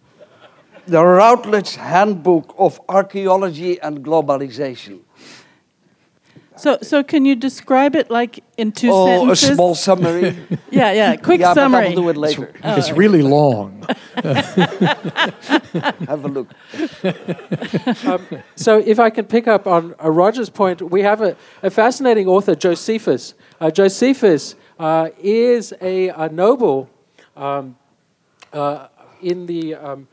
[0.90, 5.02] The Routledge Handbook of Archaeology and Globalization.
[6.60, 9.50] So, so can you describe it like in two oh, sentences?
[9.50, 10.38] Oh, a small summary.
[10.72, 11.16] yeah, yeah.
[11.16, 11.82] Quick yeah, summary.
[11.82, 12.52] but I will do it later.
[12.64, 13.86] it's really long.
[16.08, 16.48] Have a look.
[18.56, 22.28] So, if I can pick up on uh, Roger's point, we have a, a fascinating
[22.28, 23.36] author, Josephus.
[23.62, 26.90] Uh, Josephus uh, is a, a noble
[27.38, 27.78] um,
[28.52, 28.88] uh,
[29.22, 30.08] in the um,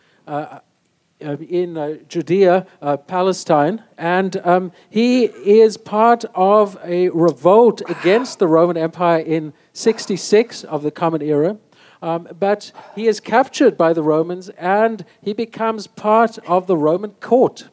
[1.24, 8.38] uh, in uh, Judea, uh, Palestine, and um, he is part of a revolt against
[8.38, 11.56] the Roman Empire in 66 of the Common Era.
[12.02, 17.12] Um, but he is captured by the Romans and he becomes part of the Roman
[17.12, 17.68] court.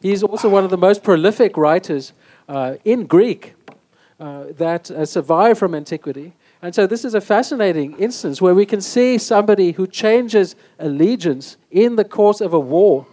[0.00, 2.12] He's also one of the most prolific writers
[2.48, 3.54] uh, in Greek
[4.20, 6.34] uh, that uh, survive from antiquity.
[6.64, 11.56] And so, this is a fascinating instance where we can see somebody who changes allegiance
[11.72, 13.04] in the course of a war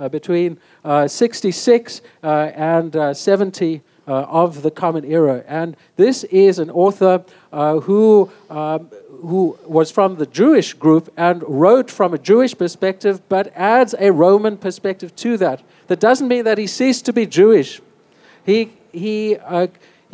[0.00, 5.44] uh, between uh, 66 uh, and uh, 70 uh, of the Common Era.
[5.46, 8.88] And this is an author uh, who, um,
[9.20, 14.10] who was from the Jewish group and wrote from a Jewish perspective, but adds a
[14.10, 15.62] Roman perspective to that.
[15.88, 17.82] That doesn't mean that he ceased to be Jewish.
[18.46, 19.36] He, he,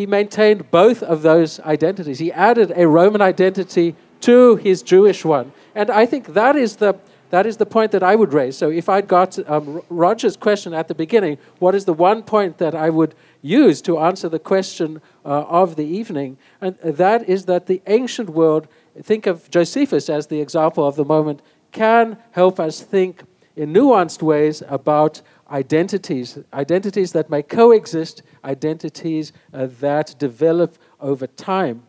[0.00, 2.18] he maintained both of those identities.
[2.20, 5.52] He added a Roman identity to his Jewish one.
[5.74, 6.94] And I think that is the,
[7.28, 8.56] that is the point that I would raise.
[8.56, 12.56] So if I'd got um, Roger's question at the beginning, what is the one point
[12.56, 16.38] that I would use to answer the question uh, of the evening?
[16.62, 18.68] And that is that the ancient world,
[19.02, 21.42] think of Josephus as the example of the moment,
[21.72, 23.24] can help us think
[23.54, 25.20] in nuanced ways about
[25.50, 31.82] identities, identities that may coexist, identities uh, that develop over time.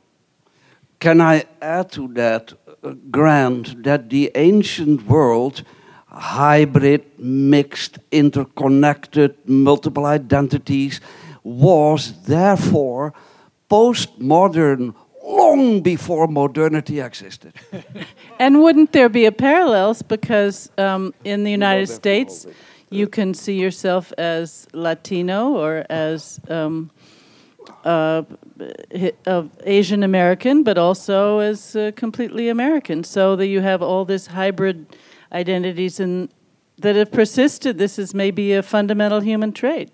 [1.00, 2.54] Can I add to that,
[2.84, 5.64] uh, Grant, that the ancient world,
[6.08, 11.02] hybrid, mixed, interconnected, multiple identities,
[11.44, 13.14] was therefore
[13.70, 14.94] postmodern
[15.24, 17.54] long before modernity existed.
[18.40, 22.46] and wouldn't there be a parallels because um, in the United States
[22.92, 26.92] you can see yourself as Latino or as um,
[27.86, 28.24] uh,
[29.26, 33.04] of Asian American, but also as uh, completely American.
[33.04, 34.86] So that you have all this hybrid
[35.32, 36.30] identities and
[36.78, 37.78] that have persisted.
[37.78, 39.90] This is maybe a fundamental human trait.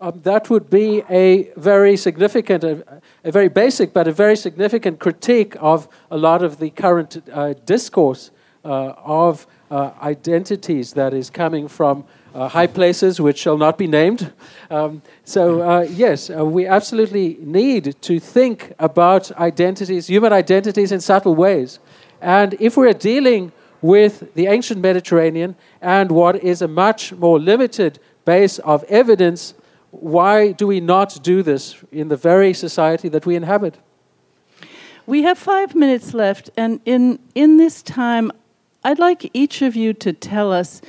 [0.00, 5.00] Um, that would be a very significant, a, a, very basic, but a very significant
[5.00, 8.30] critique of a lot of the current uh, discourse
[8.64, 12.04] uh, of uh, identities that is coming from
[12.34, 14.32] uh, high places which shall not be named.
[14.70, 21.00] Um, so, uh, yes, uh, we absolutely need to think about identities, human identities, in
[21.00, 21.78] subtle ways.
[22.20, 27.98] And if we're dealing with the ancient Mediterranean and what is a much more limited
[28.24, 29.54] base of evidence,
[29.90, 33.76] why do we not do this in the very society that we inhabit?
[35.06, 38.30] We have five minutes left, and in, in this time,
[38.88, 40.80] I'd like each of you to tell us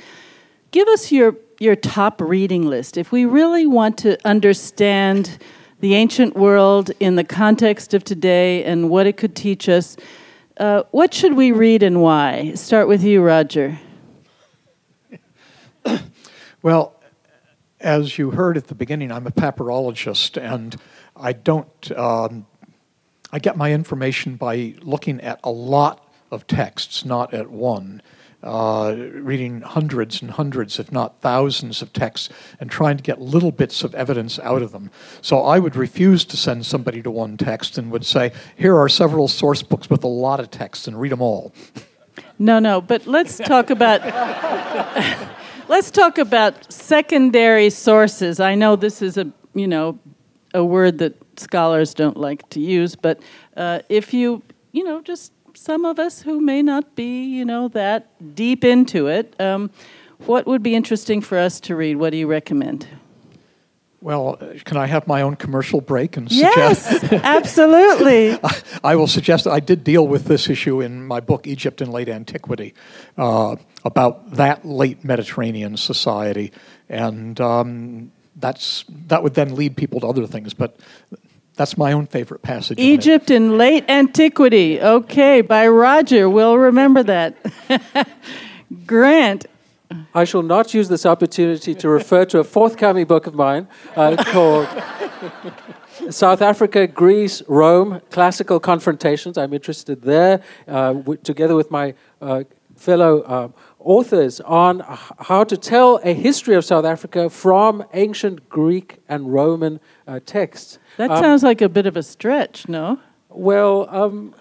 [0.70, 2.96] give us your, your top reading list.
[2.96, 5.36] If we really want to understand
[5.80, 9.98] the ancient world in the context of today and what it could teach us,
[10.56, 12.54] uh, what should we read and why?
[12.54, 13.78] Start with you, Roger.
[16.62, 16.98] well,
[17.80, 20.74] as you heard at the beginning, I'm a papyrologist, and
[21.14, 21.92] I don't.
[21.92, 22.46] Um,
[23.30, 28.02] I get my information by looking at a lot of texts, not at one
[28.42, 32.28] uh, reading hundreds and hundreds, if not thousands, of texts
[32.58, 34.90] and trying to get little bits of evidence out of them.
[35.20, 38.88] So I would refuse to send somebody to one text and would say, here are
[38.88, 41.52] several source books with a lot of texts and read them all.
[42.38, 44.00] No, no, but let's talk about.
[45.68, 48.40] let's talk about secondary sources.
[48.40, 49.98] I know this is a you know
[50.54, 53.20] a word that scholars don't like to use, but
[53.56, 57.68] uh, if you you know just some of us who may not be, you know,
[57.68, 59.38] that deep into it.
[59.38, 59.70] Um,
[60.20, 61.96] what would be interesting for us to read?
[61.96, 62.88] What do you recommend?
[64.00, 67.02] Well, can I have my own commercial break and suggest?
[67.02, 68.38] Yes, absolutely.
[68.42, 71.82] I, I, will suggest that I did deal with this issue in my book, Egypt
[71.82, 72.72] in Late Antiquity,
[73.18, 76.52] uh, about that late Mediterranean society.
[76.88, 80.54] And um, that's, that would then lead people to other things.
[80.54, 80.80] But
[81.60, 82.78] that's my own favorite passage.
[82.78, 84.80] Egypt in late antiquity.
[84.80, 86.26] Okay, by Roger.
[86.26, 87.36] We'll remember that.
[88.86, 89.44] Grant.
[90.14, 94.16] I shall not use this opportunity to refer to a forthcoming book of mine uh,
[94.28, 94.68] called
[96.08, 99.36] South Africa, Greece, Rome Classical Confrontations.
[99.36, 101.92] I'm interested there, uh, w- together with my
[102.22, 102.44] uh,
[102.74, 103.48] fellow uh,
[103.78, 104.82] authors, on
[105.18, 110.78] how to tell a history of South Africa from ancient Greek and Roman uh, texts.
[110.96, 112.98] That um, sounds like a bit of a stretch, no?
[113.28, 114.34] Well, um,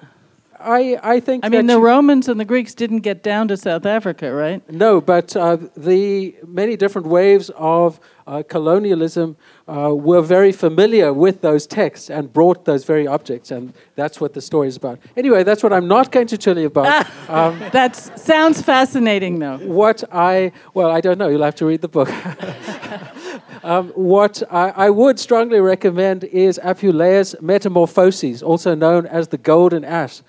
[0.59, 1.45] I, I think.
[1.45, 4.67] I mean, the Romans and the Greeks didn't get down to South Africa, right?
[4.69, 9.35] No, but uh, the many different waves of uh, colonialism
[9.67, 14.33] uh, were very familiar with those texts and brought those very objects, and that's what
[14.33, 14.99] the story is about.
[15.17, 17.07] Anyway, that's what I'm not going to tell you about.
[17.29, 19.57] um, that sounds fascinating, though.
[19.57, 21.27] What I well, I don't know.
[21.27, 22.09] You'll have to read the book.
[23.63, 29.83] um, what I, I, would strongly recommend is Apuleius Metamorphoses, also known as the Golden
[29.83, 30.21] Ass.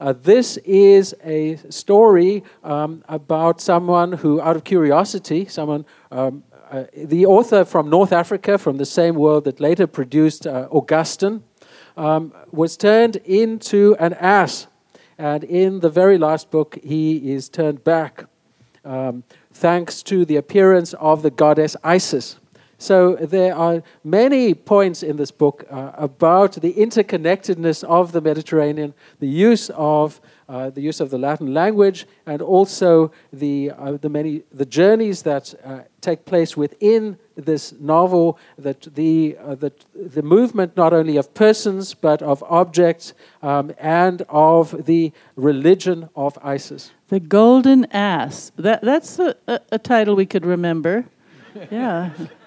[0.00, 6.84] Uh, this is a story um, about someone who, out of curiosity, someone um, uh,
[6.94, 11.42] the author from North Africa, from the same world that later produced uh, Augustine,
[11.96, 14.66] um, was turned into an ass.
[15.18, 18.24] And in the very last book, he is turned back
[18.84, 22.37] um, thanks to the appearance of the goddess Isis.
[22.80, 28.94] So there are many points in this book uh, about the interconnectedness of the Mediterranean,
[29.18, 34.08] the use of uh, the use of the Latin language, and also the uh, the
[34.08, 38.38] many the journeys that uh, take place within this novel.
[38.56, 43.12] That the uh, the the movement not only of persons but of objects
[43.42, 46.92] um, and of the religion of Isis.
[47.08, 48.52] The Golden Ass.
[48.56, 51.06] That, that's a, a, a title we could remember.
[51.70, 52.10] Yeah.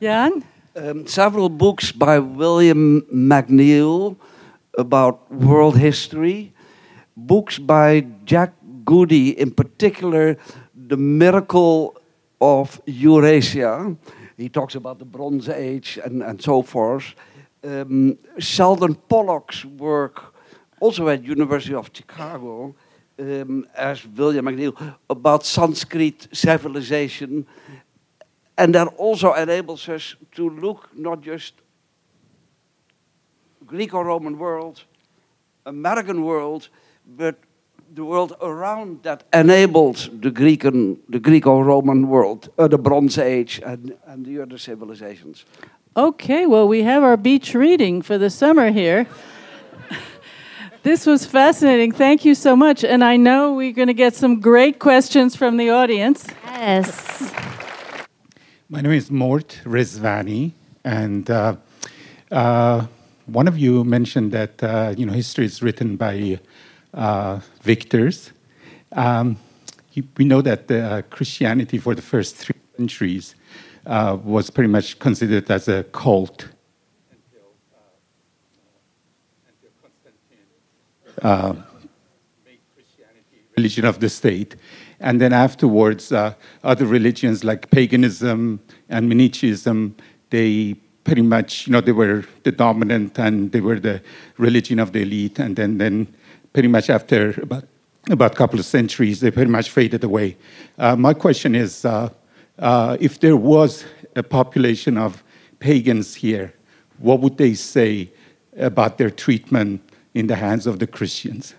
[0.00, 0.42] Jan?
[0.76, 4.16] Um, several books by William McNeill
[4.78, 6.54] about world history,
[7.16, 8.54] books by Jack
[8.86, 10.38] Goody, in particular,
[10.74, 12.00] The Miracle
[12.40, 13.94] of Eurasia.
[14.38, 17.14] He talks about the Bronze Age and, and so forth.
[17.62, 20.34] Um, Sheldon Pollock's work,
[20.80, 22.74] also at University of Chicago,
[23.18, 27.46] um, as William McNeill, about Sanskrit civilization
[28.60, 31.54] and that also enables us to look not just
[33.66, 34.84] Greco-Roman world,
[35.64, 36.68] American world,
[37.16, 37.36] but
[37.94, 43.62] the world around that enabled the Greek and the Greco-Roman world, uh, the Bronze Age,
[43.64, 45.46] and, and the other civilizations.
[45.96, 49.06] Okay, well, we have our beach reading for the summer here.
[50.82, 51.92] this was fascinating.
[51.92, 52.84] Thank you so much.
[52.84, 56.26] And I know we're going to get some great questions from the audience.
[56.44, 57.32] Yes.
[58.72, 60.52] My name is Mort Rizvani,
[60.84, 61.56] and uh,
[62.30, 62.86] uh,
[63.26, 66.38] one of you mentioned that uh, you know history is written by
[66.94, 68.30] uh, victors.
[68.92, 69.38] Um,
[70.16, 73.34] we know that uh, Christianity for the first three centuries
[73.86, 76.46] uh, was pretty much considered as a cult.
[83.56, 84.54] Religion of the state.
[85.00, 89.96] And then afterwards, uh, other religions like paganism and Manichaeism,
[90.28, 90.74] they
[91.04, 94.02] pretty much, you know, they were the dominant and they were the
[94.36, 95.38] religion of the elite.
[95.38, 96.14] And then, then
[96.52, 97.64] pretty much after about,
[98.10, 100.36] about a couple of centuries, they pretty much faded away.
[100.78, 102.10] Uh, my question is uh,
[102.58, 103.84] uh if there was
[104.16, 105.24] a population of
[105.60, 106.52] pagans here,
[106.98, 108.10] what would they say
[108.58, 109.80] about their treatment
[110.12, 111.54] in the hands of the Christians?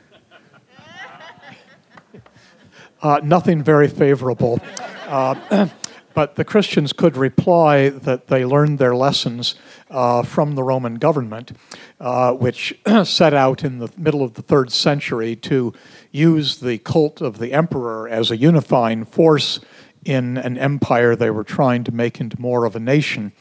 [3.02, 4.60] Uh, nothing very favorable.
[5.08, 5.68] Uh,
[6.14, 9.56] but the Christians could reply that they learned their lessons
[9.90, 11.54] uh, from the Roman government,
[12.00, 15.74] uh, which set out in the middle of the third century to
[16.12, 19.60] use the cult of the emperor as a unifying force
[20.04, 23.32] in an empire they were trying to make into more of a nation.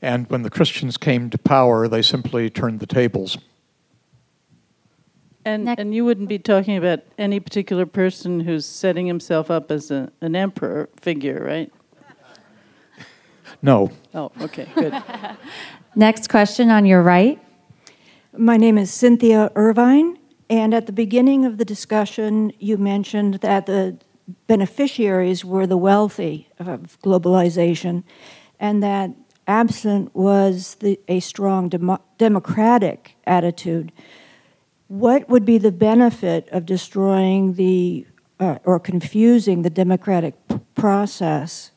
[0.00, 3.38] And when the Christians came to power, they simply turned the tables.
[5.48, 9.90] And, and you wouldn't be talking about any particular person who's setting himself up as
[9.90, 11.72] a, an emperor figure, right?
[13.62, 13.90] No.
[14.12, 14.92] Oh, okay, good.
[15.96, 17.42] Next question on your right.
[18.36, 20.18] My name is Cynthia Irvine,
[20.50, 23.96] and at the beginning of the discussion, you mentioned that the
[24.48, 28.04] beneficiaries were the wealthy of globalization,
[28.60, 29.12] and that
[29.46, 33.92] absent was the, a strong demo- democratic attitude
[34.88, 38.06] what would be the benefit of destroying the
[38.40, 41.70] uh, or confusing the democratic p- process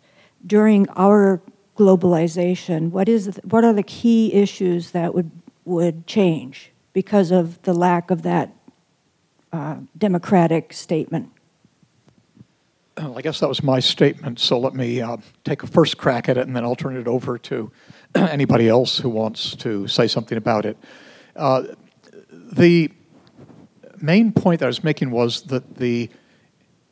[0.45, 1.41] during our
[1.77, 2.89] globalization?
[2.89, 5.29] What is the, what are the key issues that would
[5.65, 8.55] would change because of the lack of that
[9.51, 11.29] uh, democratic statement?
[12.97, 16.29] Well, I guess that was my statement, so let me uh, take a first crack
[16.29, 17.71] at it and then I'll turn it over to
[18.15, 20.77] anybody else who wants to say something about it.
[21.35, 21.63] Uh,
[22.31, 22.91] the
[24.01, 26.09] main point that I was making was that the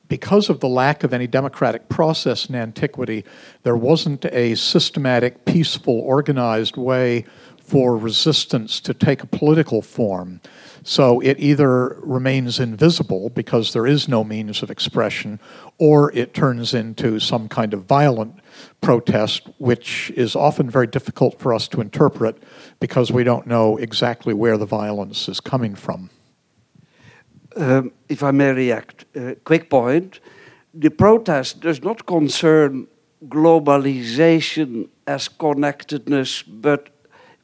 [0.09, 3.23] because of the lack of any democratic process in antiquity,
[3.61, 7.25] there wasn't a systematic, peaceful, organized way
[7.59, 10.41] for resistance to take a political form.
[10.81, 15.39] So it either remains invisible because there is no means of expression,
[15.77, 18.39] or it turns into some kind of violent
[18.81, 22.41] protest, which is often very difficult for us to interpret
[22.79, 26.09] because we don't know exactly where the violence is coming from.
[27.59, 30.21] Um, if I may react, uh, quick point.
[30.73, 32.87] The protest does not concern
[33.27, 36.87] globalization as connectedness, but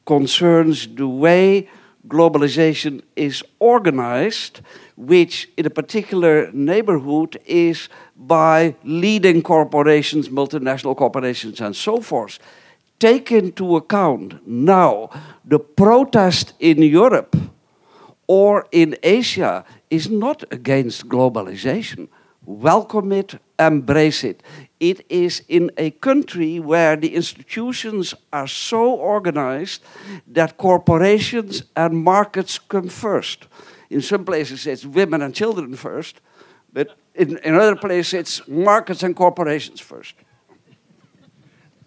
[0.06, 1.68] concerns the way
[2.08, 4.62] globalization is organized,
[4.96, 12.38] which in a particular neighborhood is by leading corporations, multinational corporations, and so forth.
[12.98, 15.10] Take into account now
[15.44, 17.36] the protest in Europe
[18.26, 19.64] or in Asia
[19.96, 22.08] is not against globalization.
[22.44, 24.42] Welcome it, embrace it.
[24.78, 28.82] It is in a country where the institutions are so
[29.16, 29.82] organized
[30.28, 33.48] that corporations and markets come first.
[33.90, 36.20] In some places, it's women and children first,
[36.72, 40.14] but in, in other places, it's markets and corporations first.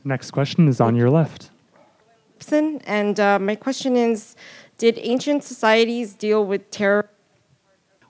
[0.03, 1.51] Next question is on your left.
[2.51, 4.36] And uh, my question is
[4.78, 7.10] Did ancient societies deal with terror?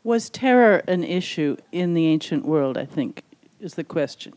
[0.10, 3.22] Was terror an issue in the ancient world, I think,
[3.60, 4.34] is the question.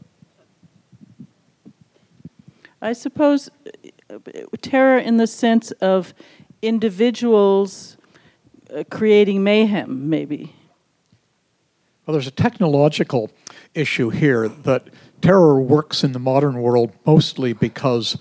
[2.82, 3.48] I suppose
[4.10, 4.18] uh,
[4.60, 6.12] terror in the sense of
[6.60, 7.96] individuals
[8.70, 10.54] uh, creating mayhem, maybe.
[12.04, 13.30] Well, there's a technological
[13.72, 14.88] issue here that
[15.22, 18.18] terror works in the modern world mostly because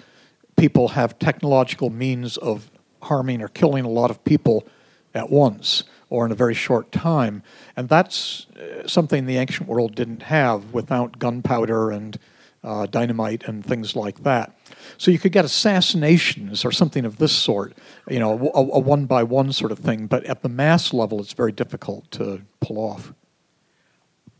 [0.55, 2.71] people have technological means of
[3.01, 4.65] harming or killing a lot of people
[5.13, 7.41] at once or in a very short time.
[7.75, 12.19] And that's uh, something the ancient world didn't have without gunpowder and
[12.63, 14.55] uh, dynamite and things like that.
[14.97, 17.73] So you could get assassinations or something of this sort,
[18.09, 20.05] you know, a, a one by one sort of thing.
[20.05, 23.13] But at the mass level, it's very difficult to pull off.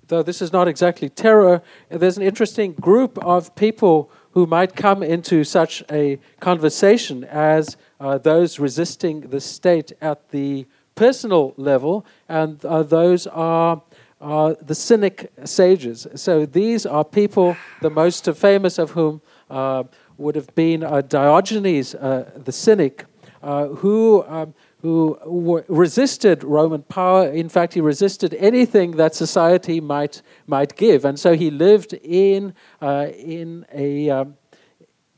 [0.08, 5.02] Though this is not exactly terror, there's an interesting group of people who might come
[5.02, 10.66] into such a conversation as uh, those resisting the state at the
[11.02, 13.82] personal level, and uh, those are
[14.22, 16.06] uh, the cynic sages.
[16.14, 19.86] So these are people, the most famous of whom uh,
[20.20, 23.06] would have been uh, Diogenes uh, the cynic,
[23.42, 27.28] uh, who, um, who resisted Roman power.
[27.32, 31.04] In fact, he resisted anything that society might, might give.
[31.04, 34.10] And so he lived in, in a.
[34.12, 34.38] Um,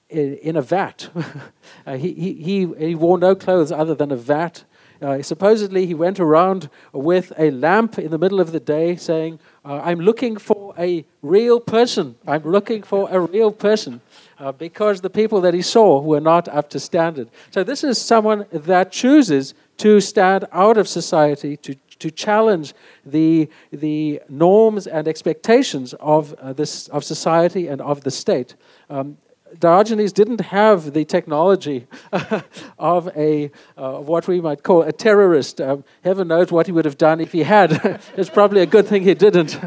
[0.09, 1.09] in a vat.
[1.87, 4.63] he, he, he wore no clothes other than a vat
[5.03, 9.39] uh, supposedly, he went around with a lamp in the middle of the day saying,
[9.65, 12.15] uh, I'm looking for a real person.
[12.25, 14.01] I'm looking for a real person.
[14.39, 17.29] Uh, because the people that he saw were not up to standard.
[17.51, 22.73] So, this is someone that chooses to stand out of society, to, to challenge
[23.05, 28.55] the, the norms and expectations of, uh, this, of society and of the state.
[28.89, 29.17] Um,
[29.59, 31.87] Diogenes didn't have the technology
[32.79, 35.61] of a uh, what we might call a terrorist.
[35.61, 37.71] Um, heaven knows what he would have done if he had.
[38.17, 39.59] it's probably a good thing he didn't.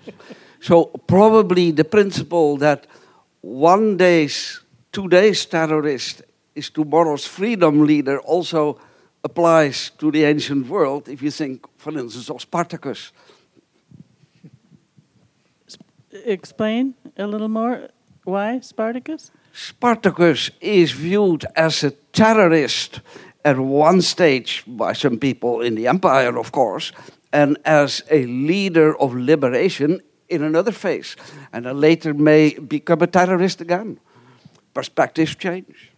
[0.60, 2.86] so probably the principle that
[3.40, 4.60] one day's,
[4.92, 6.22] two days terrorist
[6.54, 8.80] is tomorrow's freedom leader also
[9.22, 11.08] applies to the ancient world.
[11.08, 13.12] If you think, for instance, of Spartacus.
[16.24, 17.88] Explain a little more.
[18.28, 19.30] Why Spartacus?
[19.54, 23.00] Spartacus is viewed as a terrorist
[23.42, 26.92] at one stage by some people in the empire, of course,
[27.32, 31.16] and as a leader of liberation in another phase.
[31.54, 33.98] And then later may become a terrorist again.
[34.74, 35.92] Perspectives change.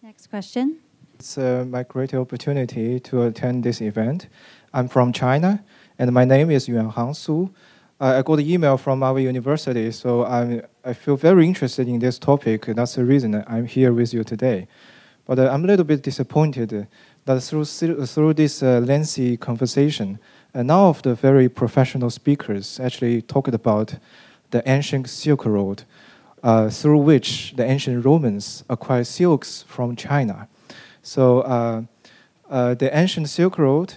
[0.00, 0.78] Next question.
[1.14, 4.28] It's uh, my great opportunity to attend this event.
[4.72, 5.64] I'm from China,
[5.98, 7.50] and my name is Yuan Hang Su.
[8.00, 12.18] I got an email from our university, so I'm, I feel very interested in this
[12.18, 12.66] topic.
[12.66, 14.66] That's the reason I'm here with you today.
[15.26, 16.88] But uh, I'm a little bit disappointed
[17.24, 20.18] that through, through this uh, lengthy conversation,
[20.54, 23.94] uh, none of the very professional speakers actually talked about
[24.50, 25.84] the ancient Silk Road,
[26.42, 30.48] uh, through which the ancient Romans acquired silks from China.
[31.02, 31.82] So uh,
[32.50, 33.94] uh, the ancient Silk Road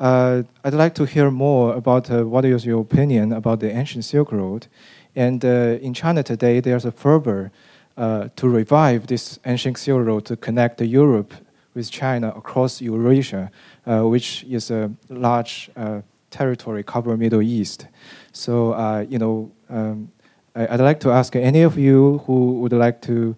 [0.00, 4.32] I'd like to hear more about uh, what is your opinion about the ancient Silk
[4.32, 4.68] Road.
[5.16, 7.50] And uh, in China today, there's a fervor
[7.96, 11.34] uh, to revive this ancient Silk Road to connect Europe
[11.74, 13.50] with China across Eurasia,
[13.86, 17.86] uh, which is a large uh, territory cover Middle East.
[18.32, 20.12] So, you know, um,
[20.54, 23.36] I, would like to ask any of you who would like to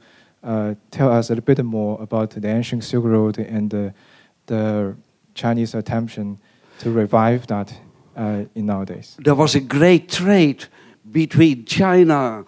[0.91, 3.93] tell us a little bit more about the ancient Silk Road and
[4.47, 4.97] the
[5.35, 6.39] Chinese attention
[6.81, 7.73] to revive that
[8.17, 9.17] uh, in nowadays.
[9.19, 10.65] There was a great trade
[11.11, 12.45] between China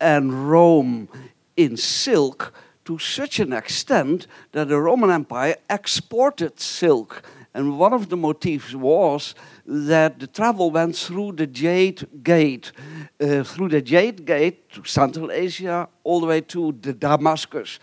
[0.00, 1.08] and Rome
[1.56, 2.52] in silk
[2.84, 7.22] to such an extent that the Roman Empire exported silk.
[7.54, 9.34] And one of the motifs was
[9.66, 12.72] that the travel went through the Jade Gate,
[13.20, 17.78] uh, through the Jade Gate to Central Asia, all the way to the Damascus.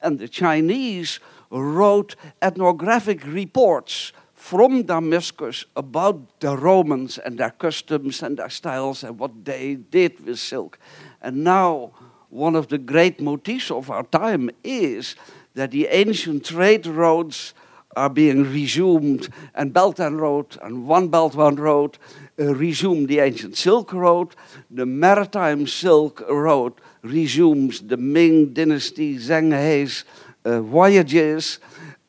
[0.00, 1.20] And the Chinese
[1.50, 4.12] wrote ethnographic reports
[4.42, 10.18] from Damascus about the Romans and their customs and their styles and what they did
[10.26, 10.80] with silk.
[11.22, 11.92] And now,
[12.28, 15.14] one of the great motifs of our time is
[15.54, 17.54] that the ancient trade roads
[17.96, 21.98] are being resumed, and Belt and Road and One Belt One Road
[22.36, 24.34] uh, resume the ancient Silk Road.
[24.72, 26.72] The maritime Silk Road
[27.02, 30.04] resumes the Ming Dynasty, Zheng He's
[30.44, 31.60] uh, voyages.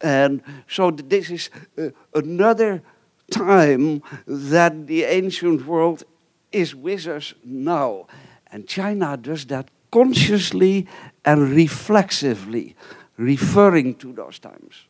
[0.04, 2.84] And so this is uh, another
[3.32, 6.04] time that the ancient world
[6.51, 8.08] is with us now.
[8.51, 10.88] And China does that consciously
[11.24, 12.76] and reflexively,
[13.18, 14.86] referring to those times.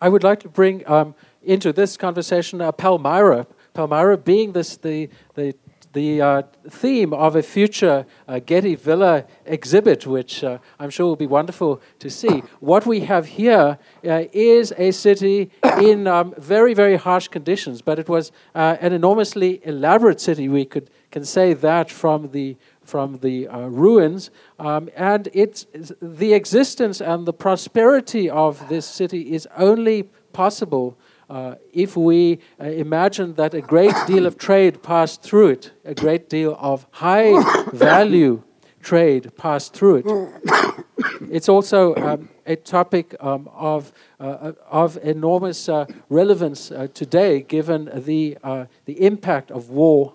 [0.00, 3.46] I would like to bring um, into this conversation uh, Palmyra.
[3.74, 5.54] Palmyra being this the the
[5.92, 11.16] the uh, theme of a future uh, Getty Villa exhibit, which uh, I'm sure will
[11.16, 12.42] be wonderful to see.
[12.60, 17.98] What we have here uh, is a city in um, very, very harsh conditions, but
[17.98, 20.48] it was uh, an enormously elaborate city.
[20.48, 25.66] We could can say that from the from the uh, ruins, um, and it's
[26.00, 30.96] the existence and the prosperity of this city is only possible
[31.32, 35.94] uh, if we uh, imagine that a great deal of trade passed through it, a
[35.94, 37.32] great deal of high
[37.72, 38.42] value
[38.82, 40.84] trade passed through it.
[41.30, 47.90] It's also um, a topic um, of, uh, of enormous uh, relevance uh, today, given
[47.94, 50.14] the, uh, the impact of war.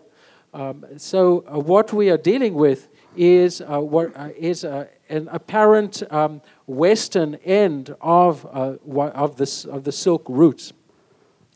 [0.54, 7.96] Um, so, what we are dealing with is, what, is an apparent um, western end
[8.02, 10.74] of, of, this, of the Silk routes.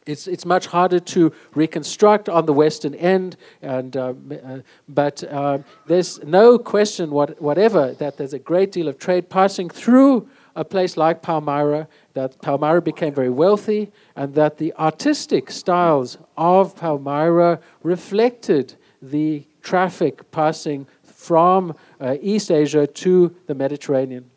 [0.07, 5.59] It's, it's much harder to reconstruct on the western end, and, uh, uh, but uh,
[5.85, 10.65] there's no question what, whatever that there's a great deal of trade passing through a
[10.65, 17.59] place like Palmyra, that Palmyra became very wealthy, and that the artistic styles of Palmyra
[17.83, 24.29] reflected the traffic passing from uh, East Asia to the Mediterranean.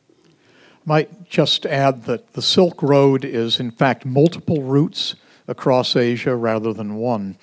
[0.84, 5.14] Might just add that the Silk Road is, in fact, multiple routes
[5.46, 7.36] across Asia rather than one.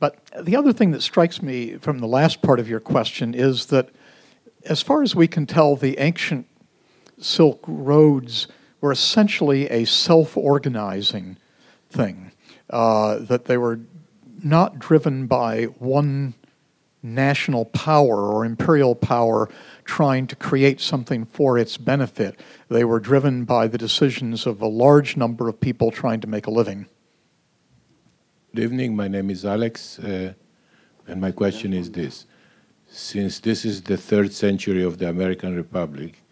[0.00, 3.66] But the other thing that strikes me from the last part of your question is
[3.66, 3.90] that,
[4.64, 6.46] as far as we can tell, the ancient
[7.18, 8.48] Silk Roads
[8.80, 11.38] were essentially a self organizing
[11.88, 12.32] thing,
[12.70, 13.80] uh, that they were
[14.42, 16.34] not driven by one
[17.02, 19.48] national power or imperial power
[19.84, 22.40] trying to create something for its benefit.
[22.68, 26.46] They were driven by the decisions of a large number of people trying to make
[26.46, 26.86] a living.
[28.54, 28.94] Good evening.
[28.94, 30.32] My name is Alex, uh,
[31.08, 32.24] and my question is this.
[32.86, 36.22] Since this is the third century of the American Republic,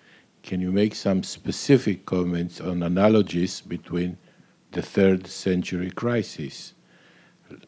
[0.45, 4.19] can you make some specific comments on analogies between
[4.71, 6.75] the third century crisis?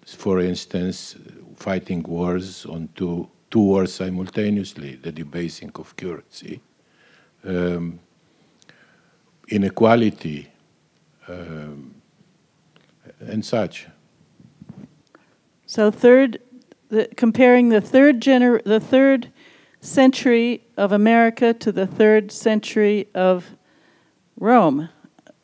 [0.07, 1.17] For instance,
[1.57, 6.61] fighting wars on two, two wars simultaneously, the debasing of currency,
[7.45, 7.99] um,
[9.49, 10.53] inequality,
[11.27, 11.97] um,
[13.19, 13.89] and such.
[15.75, 16.39] So third,
[16.89, 19.33] the, comparing the third gener- the third
[19.81, 23.57] century of America to the third century of
[24.39, 24.89] Rome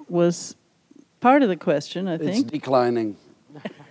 [0.09, 0.55] was
[1.19, 2.43] part of the question, I think.
[2.43, 3.17] It's declining.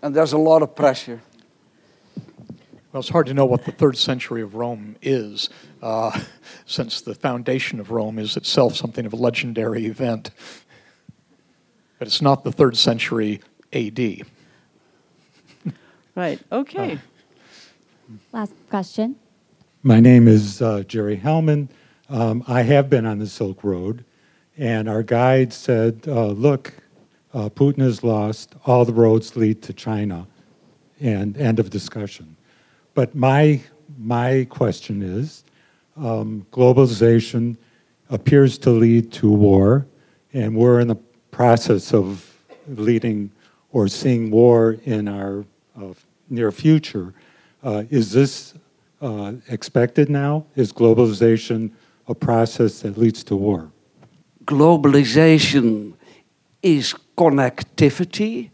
[0.00, 1.20] and there's a lot of pressure.
[2.92, 5.48] Well, it's hard to know what the third century of Rome is,
[5.80, 6.18] uh,
[6.66, 10.32] since the foundation of Rome is itself something of a legendary event.
[12.00, 13.40] But it's not the third century
[13.72, 13.98] AD.
[16.16, 16.94] Right, okay.
[16.94, 19.14] Uh, Last question.
[19.84, 21.68] My name is uh, Jerry Hellman.
[22.08, 24.04] Um, I have been on the Silk Road,
[24.58, 26.74] and our guide said, uh, Look,
[27.32, 30.26] uh, Putin has lost, all the roads lead to China,
[31.00, 32.29] and end of discussion.
[33.00, 33.62] But my,
[33.96, 35.44] my question is
[35.96, 37.56] um, globalization
[38.10, 39.86] appears to lead to war,
[40.34, 42.30] and we're in the process of
[42.68, 43.30] leading
[43.72, 45.46] or seeing war in our
[45.80, 45.94] uh,
[46.28, 47.14] near future.
[47.62, 48.52] Uh, is this
[49.00, 50.44] uh, expected now?
[50.54, 51.70] Is globalization
[52.06, 53.72] a process that leads to war?
[54.44, 55.94] Globalization
[56.62, 58.50] is connectivity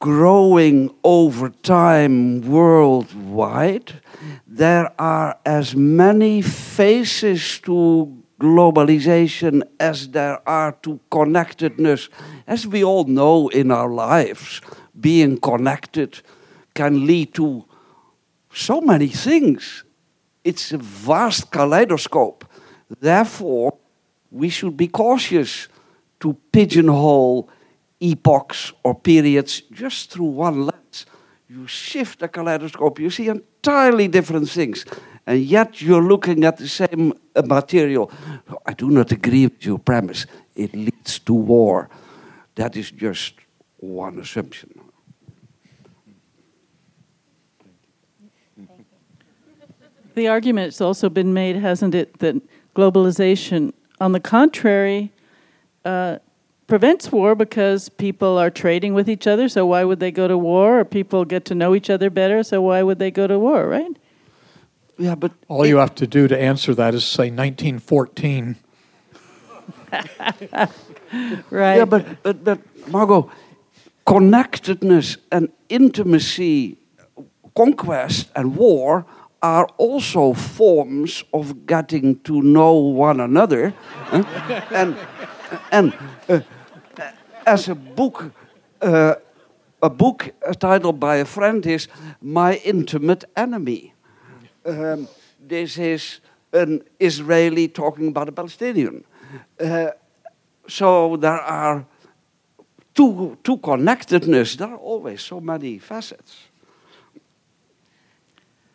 [0.00, 4.00] growing over time worldwide.
[4.46, 12.08] There are as many faces to globalization as there are to connectedness.
[12.46, 14.60] As we all know in our lives,
[14.98, 16.20] being connected
[16.74, 17.64] can lead to
[18.52, 19.84] so many things.
[20.44, 22.44] It's a vast kaleidoscope.
[23.00, 23.78] Therefore,
[24.30, 25.68] we should be cautious
[26.20, 27.48] to pigeonhole
[28.00, 31.06] epochs or periods just through one lens.
[31.48, 34.84] You shift the kaleidoscope, you see entirely different things.
[35.26, 38.10] and yet you're looking at the same uh, material.
[38.64, 40.26] I do not agree with your premise.
[40.54, 41.88] It leads to war.
[42.54, 43.34] That is just
[43.78, 44.70] one assumption.
[50.14, 52.36] The argument has also been made, hasn't it, that
[52.74, 55.12] globalization, on the contrary,
[55.84, 56.18] uh,
[56.66, 60.36] prevents war because people are trading with each other, so why would they go to
[60.36, 60.80] war?
[60.80, 63.68] Or people get to know each other better, so why would they go to war,
[63.68, 63.96] right?
[64.98, 68.56] Yeah, but all you have to do to answer that is say 1914.
[71.50, 71.76] right.
[71.76, 73.30] Yeah, but, but, but Margot,
[74.06, 76.78] connectedness and intimacy,
[77.54, 79.06] conquest and war
[79.42, 83.74] are also forms of getting to know one another.
[84.06, 84.24] huh?
[84.70, 84.96] And,
[85.70, 85.92] and
[86.28, 86.40] uh,
[87.46, 88.32] as a book,
[88.82, 89.14] uh,
[89.80, 91.88] a book titled by a friend is
[92.20, 93.94] My Intimate Enemy.
[94.64, 95.08] Um,
[95.40, 96.20] this is
[96.52, 99.04] an Israeli talking about a Palestinian.
[99.60, 99.90] Uh,
[100.68, 101.86] so there are
[102.94, 104.56] two, two connectedness.
[104.56, 106.48] There are always so many facets.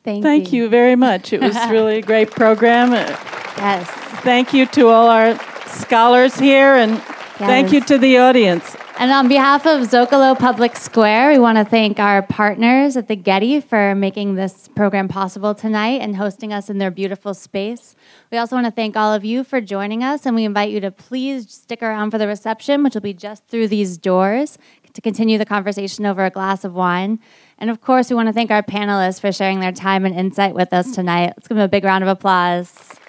[0.03, 0.69] Thank, Thank you.
[0.69, 1.33] very much.
[1.33, 2.91] It was really a great program.
[2.91, 3.87] Yes.
[4.23, 7.01] Thank you to all our scholars here, and
[7.47, 8.75] thank you to the audience.
[8.97, 13.15] And on behalf of Zócalo Public Square, we want to thank our partners at the
[13.15, 17.95] Getty for making this program possible tonight and hosting us in their beautiful space.
[18.31, 20.79] We also want to thank all of you for joining us, and we invite you
[20.81, 24.59] to please stick around for the reception, which will be just through these doors,
[24.93, 27.19] to continue the conversation over a glass of wine.
[27.57, 30.53] And of course, we want to thank our panelists for sharing their time and insight
[30.53, 31.33] with us tonight.
[31.37, 33.00] Let's give them a big round of applause.